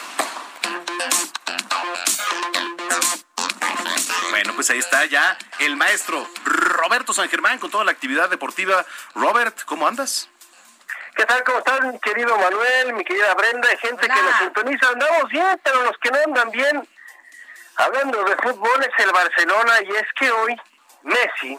[4.40, 8.86] Bueno, pues ahí está ya el maestro Roberto San Germán con toda la actividad deportiva.
[9.14, 10.30] Robert, ¿cómo andas?
[11.14, 11.44] ¿Qué tal?
[11.44, 13.68] ¿Cómo están, querido Manuel, mi querida Brenda?
[13.68, 14.88] Hay gente que nos sintoniza.
[14.88, 16.88] Andamos bien, pero los que no andan bien,
[17.76, 19.74] hablando de fútbol, es el Barcelona.
[19.82, 20.58] Y es que hoy
[21.02, 21.58] Messi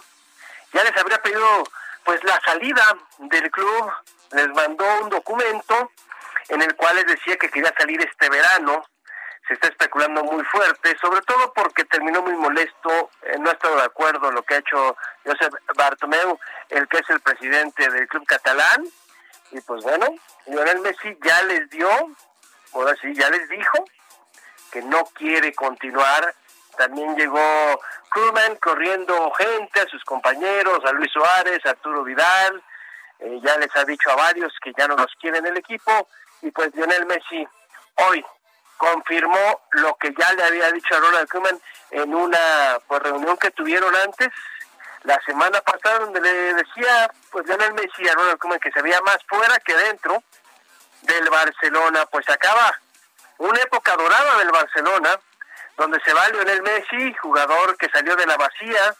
[0.73, 1.63] ya les habría pedido
[2.03, 2.83] pues la salida
[3.19, 3.91] del club
[4.31, 5.91] les mandó un documento
[6.49, 8.83] en el cual les decía que quería salir este verano.
[9.51, 13.75] Se está especulando muy fuerte, sobre todo porque terminó muy molesto, eh, no ha estado
[13.75, 14.95] de acuerdo lo que ha hecho
[15.25, 16.39] Josep Bartomeu,
[16.69, 18.87] el que es el presidente del club catalán.
[19.51, 20.07] Y pues bueno,
[20.45, 21.89] Lionel Messi ya les dio,
[22.71, 23.83] ahora sí, ya les dijo
[24.71, 26.33] que no quiere continuar.
[26.77, 32.63] También llegó Krugman corriendo gente, a sus compañeros, a Luis Suárez, a Arturo Vidal,
[33.19, 36.07] eh, ya les ha dicho a varios que ya no los quiere en el equipo
[36.41, 37.45] y pues Lionel Messi
[38.07, 38.25] hoy
[38.81, 41.61] confirmó lo que ya le había dicho a Ronald Koeman
[41.91, 44.29] en una pues, reunión que tuvieron antes
[45.03, 48.99] la semana pasada donde le decía pues Lionel Messi a Ronald Koeman que se veía
[49.01, 50.23] más fuera que dentro
[51.03, 52.07] del Barcelona.
[52.07, 52.79] Pues acaba
[53.37, 55.19] una época dorada del Barcelona
[55.77, 58.95] donde se va Lionel Messi jugador que salió de la vacía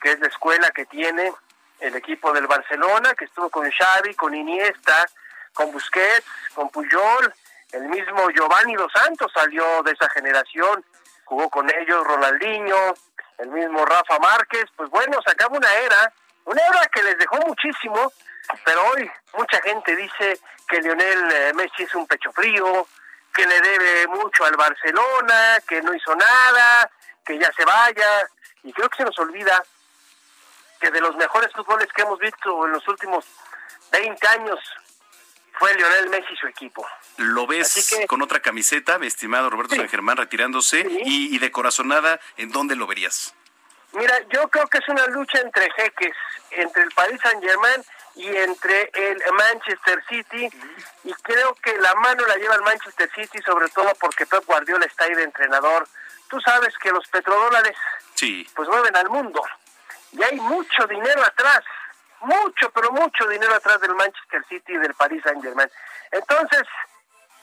[0.00, 1.32] que es la escuela que tiene
[1.80, 5.04] el equipo del Barcelona, que estuvo con Xavi, con Iniesta,
[5.52, 6.24] con Busquets,
[6.54, 7.34] con Puyol,
[7.76, 10.84] el mismo Giovanni Dos Santos salió de esa generación,
[11.24, 12.94] jugó con ellos Ronaldinho,
[13.38, 16.12] el mismo Rafa Márquez, pues bueno, se acaba una era,
[16.46, 18.12] una era que les dejó muchísimo,
[18.64, 22.86] pero hoy mucha gente dice que Lionel eh, Messi es un pecho frío,
[23.34, 26.90] que le debe mucho al Barcelona, que no hizo nada,
[27.24, 28.26] que ya se vaya,
[28.62, 29.62] y creo que se nos olvida
[30.80, 33.26] que de los mejores fútboles que hemos visto en los últimos
[33.92, 34.58] 20 años
[35.58, 36.86] fue Lionel Messi y su equipo.
[37.16, 40.86] ¿Lo ves con otra camiseta, estimado Roberto San Germán, retirándose?
[41.04, 43.34] Y, de corazonada, ¿en dónde lo verías?
[43.92, 46.14] Mira, yo creo que es una lucha entre jeques,
[46.50, 47.82] entre el Paris Saint Germain
[48.16, 50.50] y entre el Manchester City.
[51.04, 54.84] Y creo que la mano la lleva el Manchester City, sobre todo porque Pep Guardiola
[54.84, 55.88] está ahí de entrenador.
[56.28, 57.76] Tú sabes que los petrodólares
[58.14, 58.46] sí.
[58.54, 59.42] pues mueven al mundo
[60.12, 61.62] y hay mucho dinero atrás,
[62.26, 65.70] mucho, pero mucho dinero atrás del Manchester City y del Paris Saint Germain.
[66.10, 66.62] Entonces,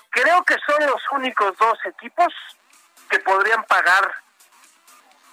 [0.09, 2.33] creo que son los únicos dos equipos
[3.09, 4.15] que podrían pagar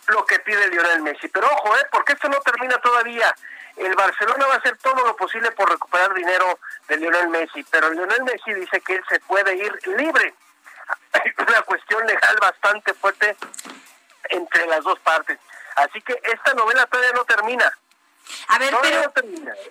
[0.08, 1.28] lo que pide Lionel Messi.
[1.28, 1.86] Pero ojo, ¿eh?
[1.90, 3.34] porque esto no termina todavía.
[3.76, 7.90] El Barcelona va a hacer todo lo posible por recuperar dinero de Lionel Messi, pero
[7.90, 10.34] Lionel Messi dice que él se puede ir libre.
[11.12, 13.36] Hay una cuestión legal bastante fuerte
[14.28, 15.38] entre las dos partes.
[15.76, 17.72] Así que esta novela todavía no termina.
[18.48, 19.12] A ver, pero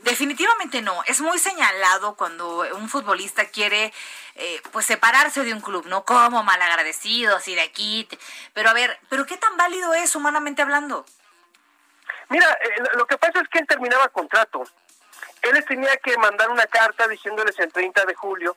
[0.01, 1.03] definitivamente no.
[1.05, 3.93] Es muy señalado cuando un futbolista quiere
[4.35, 6.05] eh, pues separarse de un club, ¿no?
[6.05, 8.07] Como malagradecidos y de aquí.
[8.53, 11.05] Pero a ver, ¿pero qué tan válido es humanamente hablando?
[12.29, 14.63] Mira, eh, lo que pasa es que él terminaba contrato.
[15.41, 18.55] Él les tenía que mandar una carta diciéndoles el 30 de julio,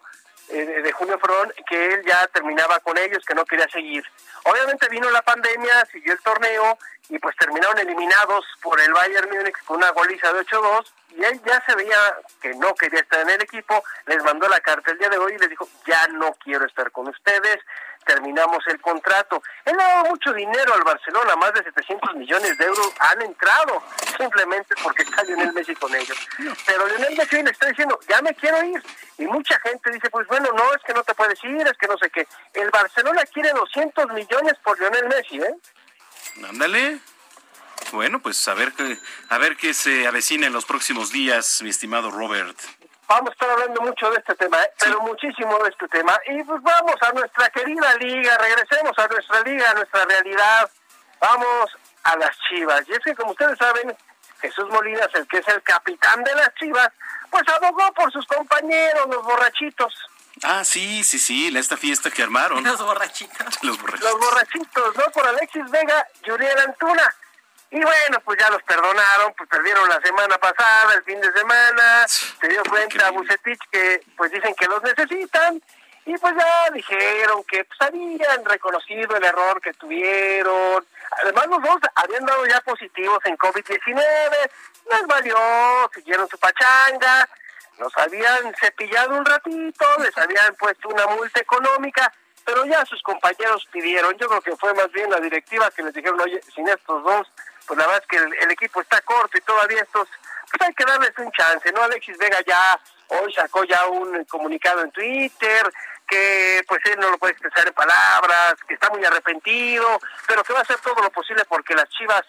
[0.49, 4.05] de junio, perdón, que él ya terminaba con ellos, que no quería seguir.
[4.45, 6.79] Obviamente vino la pandemia, siguió el torneo
[7.09, 10.85] y pues terminaron eliminados por el Bayern Múnich con una goliza de 8-2
[11.17, 11.97] y él ya se veía
[12.41, 15.35] que no quería estar en el equipo, les mandó la carta el día de hoy
[15.35, 17.59] y les dijo, ya no quiero estar con ustedes,
[18.05, 19.43] terminamos el contrato.
[19.65, 23.83] Él ha dado mucho dinero al Barcelona, más de 700 millones de euros han entrado
[24.19, 26.17] simplemente porque está Lionel Messi con ellos.
[26.67, 28.83] Pero Lionel Messi le está diciendo, ya me quiero ir.
[29.19, 31.87] Y mucha gente dice, pues bueno, no, es que no te puedes ir, es que
[31.87, 32.27] no sé qué.
[32.55, 35.55] El Barcelona quiere 200 millones por Lionel Messi, ¿eh?
[36.49, 37.01] Ándale.
[37.93, 41.69] Bueno, pues a ver, qué, a ver qué se avecina en los próximos días, mi
[41.69, 42.57] estimado Robert.
[43.07, 44.71] Vamos a estar hablando mucho de este tema, ¿eh?
[44.81, 46.19] pero muchísimo de este tema.
[46.27, 50.71] Y pues vamos a nuestra querida liga, regresemos a nuestra liga, a nuestra realidad.
[51.21, 51.71] Vamos
[52.05, 52.83] a las Chivas.
[52.89, 53.95] Y es que como ustedes saben,
[54.41, 56.89] Jesús Molinas, el que es el capitán de las Chivas,
[57.31, 59.95] pues abogó por sus compañeros, los borrachitos.
[60.43, 62.65] Ah, sí, sí, sí, esta fiesta que armaron.
[62.65, 63.63] Los borrachitos.
[63.63, 64.11] Los borrachitos.
[64.11, 65.05] Los borrachitos, ¿no?
[65.13, 67.15] Por Alexis Vega y Uriel Antuna.
[67.73, 72.07] Y bueno, pues ya los perdonaron, pues perdieron la semana pasada, el fin de semana,
[72.07, 75.63] se dio cuenta Bucetich que pues dicen que los necesitan
[76.05, 80.85] y pues ya dijeron que pues habían reconocido el error que tuvieron.
[81.23, 84.51] Además los dos habían dado ya positivos en COVID-19,
[84.91, 85.37] les valió,
[85.95, 87.27] siguieron su pachanga,
[87.79, 92.13] los habían cepillado un ratito, les habían puesto una multa económica,
[92.45, 95.95] pero ya sus compañeros pidieron, yo creo que fue más bien la directiva que les
[95.95, 97.33] dijeron, oye, sin estos dos
[97.67, 100.09] pues la verdad es que el, equipo está corto y todavía estos,
[100.51, 101.83] pues hay que darles un chance, ¿no?
[101.83, 105.73] Alexis Vega ya hoy sacó ya un comunicado en Twitter
[106.09, 110.53] que pues él no lo puede expresar en palabras, que está muy arrepentido, pero que
[110.53, 112.25] va a hacer todo lo posible porque las Chivas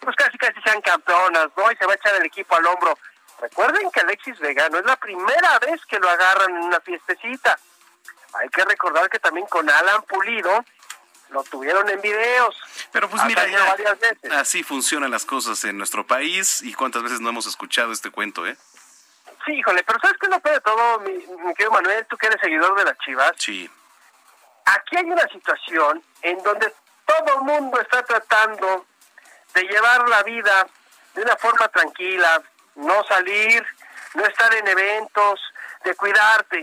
[0.00, 1.70] pues casi casi sean campeonas, ¿no?
[1.70, 2.98] Y se va a echar el equipo al hombro.
[3.40, 7.58] Recuerden que Alexis Vega no es la primera vez que lo agarran en una fiestecita.
[8.34, 10.64] Hay que recordar que también con Alan Pulido
[11.30, 12.56] lo tuvieron en videos.
[12.92, 13.76] Pero pues mira, ya,
[14.38, 18.46] así funcionan las cosas en nuestro país y cuántas veces no hemos escuchado este cuento,
[18.46, 18.56] ¿eh?
[19.44, 22.06] Sí, híjole, pero ¿sabes qué es lo peor de todo, mi, querido Manuel?
[22.06, 23.32] Tú que eres seguidor de las Chivas.
[23.38, 23.70] Sí.
[24.66, 26.72] Aquí hay una situación en donde
[27.06, 28.86] todo el mundo está tratando
[29.54, 30.66] de llevar la vida
[31.14, 32.42] de una forma tranquila,
[32.76, 33.64] no salir,
[34.14, 35.40] no estar en eventos,
[35.84, 36.62] de cuidarte.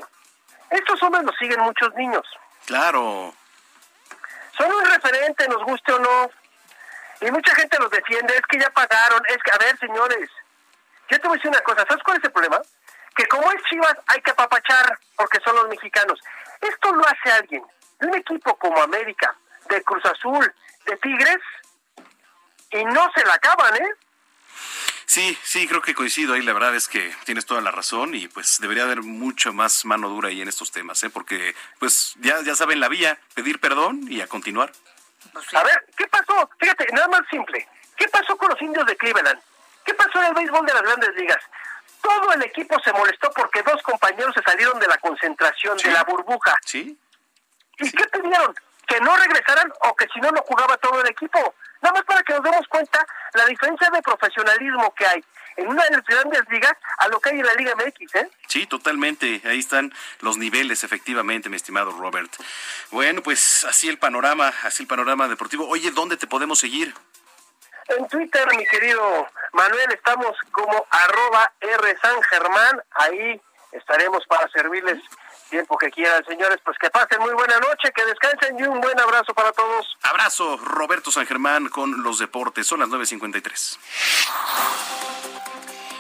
[0.70, 2.26] Estos hombres los siguen muchos niños.
[2.66, 3.34] Claro
[4.58, 6.32] son un referente, nos guste o no.
[7.22, 10.30] Y mucha gente los defiende, es que ya pagaron, es que, a ver, señores,
[11.10, 12.62] yo te voy a decir una cosa, ¿sabes cuál es el problema?
[13.16, 16.20] Que como es Chivas, hay que apapachar porque son los mexicanos.
[16.62, 17.64] Esto lo hace alguien
[18.02, 19.36] un equipo como América,
[19.70, 20.54] de Cruz Azul,
[20.86, 21.40] de Tigres,
[22.72, 23.90] y no se la acaban, ¿eh?
[25.08, 26.42] Sí, sí, creo que coincido ahí.
[26.42, 30.10] La verdad es que tienes toda la razón y pues debería haber mucho más mano
[30.10, 31.10] dura ahí en estos temas, ¿eh?
[31.10, 34.70] porque pues ya, ya saben la vía, pedir perdón y a continuar.
[35.32, 36.50] Pues a ver, ¿qué pasó?
[36.60, 37.66] Fíjate, nada más simple.
[37.96, 39.40] ¿Qué pasó con los indios de Cleveland?
[39.86, 41.40] ¿Qué pasó en el béisbol de las grandes ligas?
[42.02, 46.04] Todo el equipo se molestó porque dos compañeros se salieron de la concentración, de la
[46.04, 46.58] burbuja.
[46.66, 47.00] Sí.
[47.80, 48.54] ¿Y qué pidieron?
[48.86, 51.56] Que no regresaran o que si no, no jugaba todo el equipo.
[51.82, 55.24] Nada más para que nos demos cuenta la diferencia de profesionalismo que hay
[55.58, 58.30] en una de las grandes ligas a lo que hay en la Liga MX, ¿eh?
[58.48, 59.42] Sí, totalmente.
[59.46, 62.32] Ahí están los niveles, efectivamente, mi estimado Robert.
[62.92, 65.68] Bueno, pues así el panorama, así el panorama deportivo.
[65.68, 66.94] Oye, ¿dónde te podemos seguir?
[67.88, 72.84] En Twitter, mi querido Manuel, estamos como arroba R San Germán.
[72.92, 75.02] Ahí estaremos para servirles
[75.48, 76.60] tiempo que quieran, señores.
[76.64, 79.98] Pues que pasen muy buena noche, que descansen y un buen abrazo para todos.
[80.04, 82.68] Abrazo, Roberto San Germán con los deportes.
[82.68, 85.27] Son las 9.53.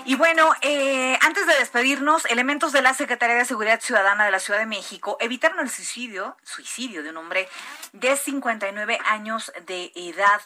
[0.07, 4.39] Y bueno, eh, antes de despedirnos, elementos de la Secretaría de Seguridad Ciudadana de la
[4.39, 7.49] Ciudad de México evitaron el suicidio, suicidio de un hombre
[7.91, 10.39] de 59 años de edad.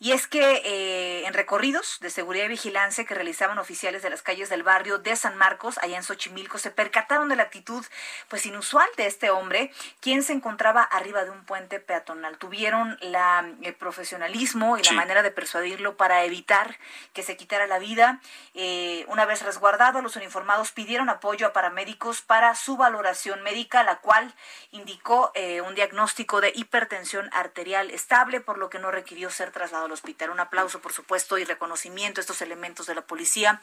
[0.00, 4.20] Y es que eh, en recorridos de seguridad y vigilancia que realizaban oficiales de las
[4.20, 7.86] calles del barrio de San Marcos, allá en Xochimilco, se percataron de la actitud
[8.28, 12.36] pues inusual de este hombre, quien se encontraba arriba de un puente peatonal.
[12.38, 16.76] Tuvieron la, el profesionalismo y la manera de persuadirlo para evitar
[17.12, 18.20] que se quitara la vida.
[18.54, 24.00] Eh, una vez resguardado, los uniformados pidieron apoyo a paramédicos para su valoración médica, la
[24.00, 24.34] cual
[24.70, 29.86] indicó eh, un diagnóstico de hipertensión arterial estable, por lo que no requirió ser trasladado
[29.86, 30.30] al hospital.
[30.30, 33.60] Un aplauso, por supuesto, y reconocimiento a estos elementos de la policía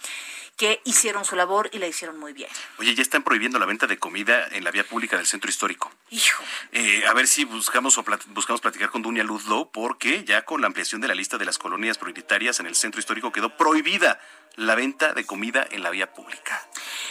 [0.58, 2.50] que hicieron su labor y la hicieron muy bien.
[2.80, 5.92] Oye, ya están prohibiendo la venta de comida en la vía pública del centro histórico.
[6.10, 6.44] Hijo.
[6.72, 10.68] Eh, a ver si buscamos o buscamos platicar con Dunia Ludlow, porque ya con la
[10.68, 14.20] ampliación de la lista de las colonias prioritarias en el centro histórico quedó prohibida
[14.56, 16.62] la venta de comida en la vía pública.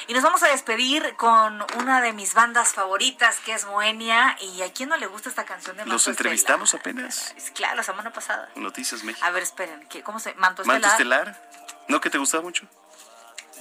[0.06, 4.36] Y nos vamos a despedir con una de mis bandas favoritas, que es Moenia.
[4.40, 7.34] ¿Y a quién no le gusta esta canción de Manto Los entrevistamos apenas.
[7.54, 8.50] Claro, la semana pasada.
[8.56, 9.24] Noticias México.
[9.24, 10.80] A ver, esperen, ¿cómo se Manto Estelar?
[10.80, 11.50] Manto Estelar.
[11.88, 12.66] ¿No que te gustaba mucho?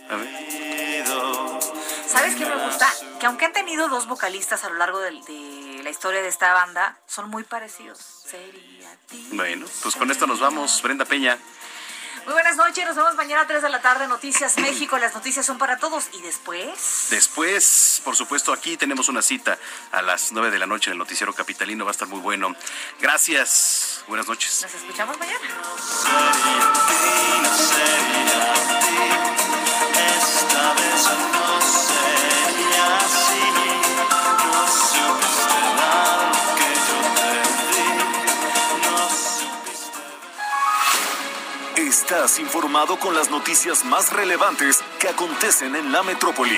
[0.10, 1.06] A ver.
[2.08, 2.88] ¿Sabes qué me gusta?
[3.20, 5.12] Que aunque han tenido dos vocalistas a lo largo de,
[5.84, 8.00] la historia de esta banda, son muy parecidos.
[8.00, 8.90] Sería
[9.32, 11.38] Bueno, pues con esto nos vamos, Brenda Peña.
[12.30, 15.44] Muy buenas noches, nos vemos mañana a 3 de la tarde, Noticias México, las noticias
[15.44, 16.10] son para todos.
[16.14, 17.08] ¿Y después?
[17.10, 19.58] Después, por supuesto, aquí tenemos una cita
[19.92, 22.56] a las 9 de la noche en el Noticiero Capitalino, va a estar muy bueno.
[23.02, 24.62] Gracias, buenas noches.
[24.62, 25.40] Nos escuchamos mañana.
[42.40, 46.58] Informado con las noticias más relevantes que acontecen en la metrópoli.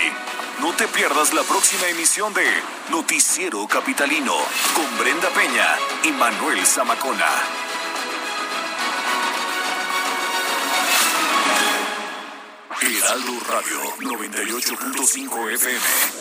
[0.62, 2.46] No te pierdas la próxima emisión de
[2.90, 4.36] Noticiero Capitalino
[4.76, 7.28] con Brenda Peña y Manuel Zamacona.
[12.82, 16.21] Heraldo Radio 98.5 FM.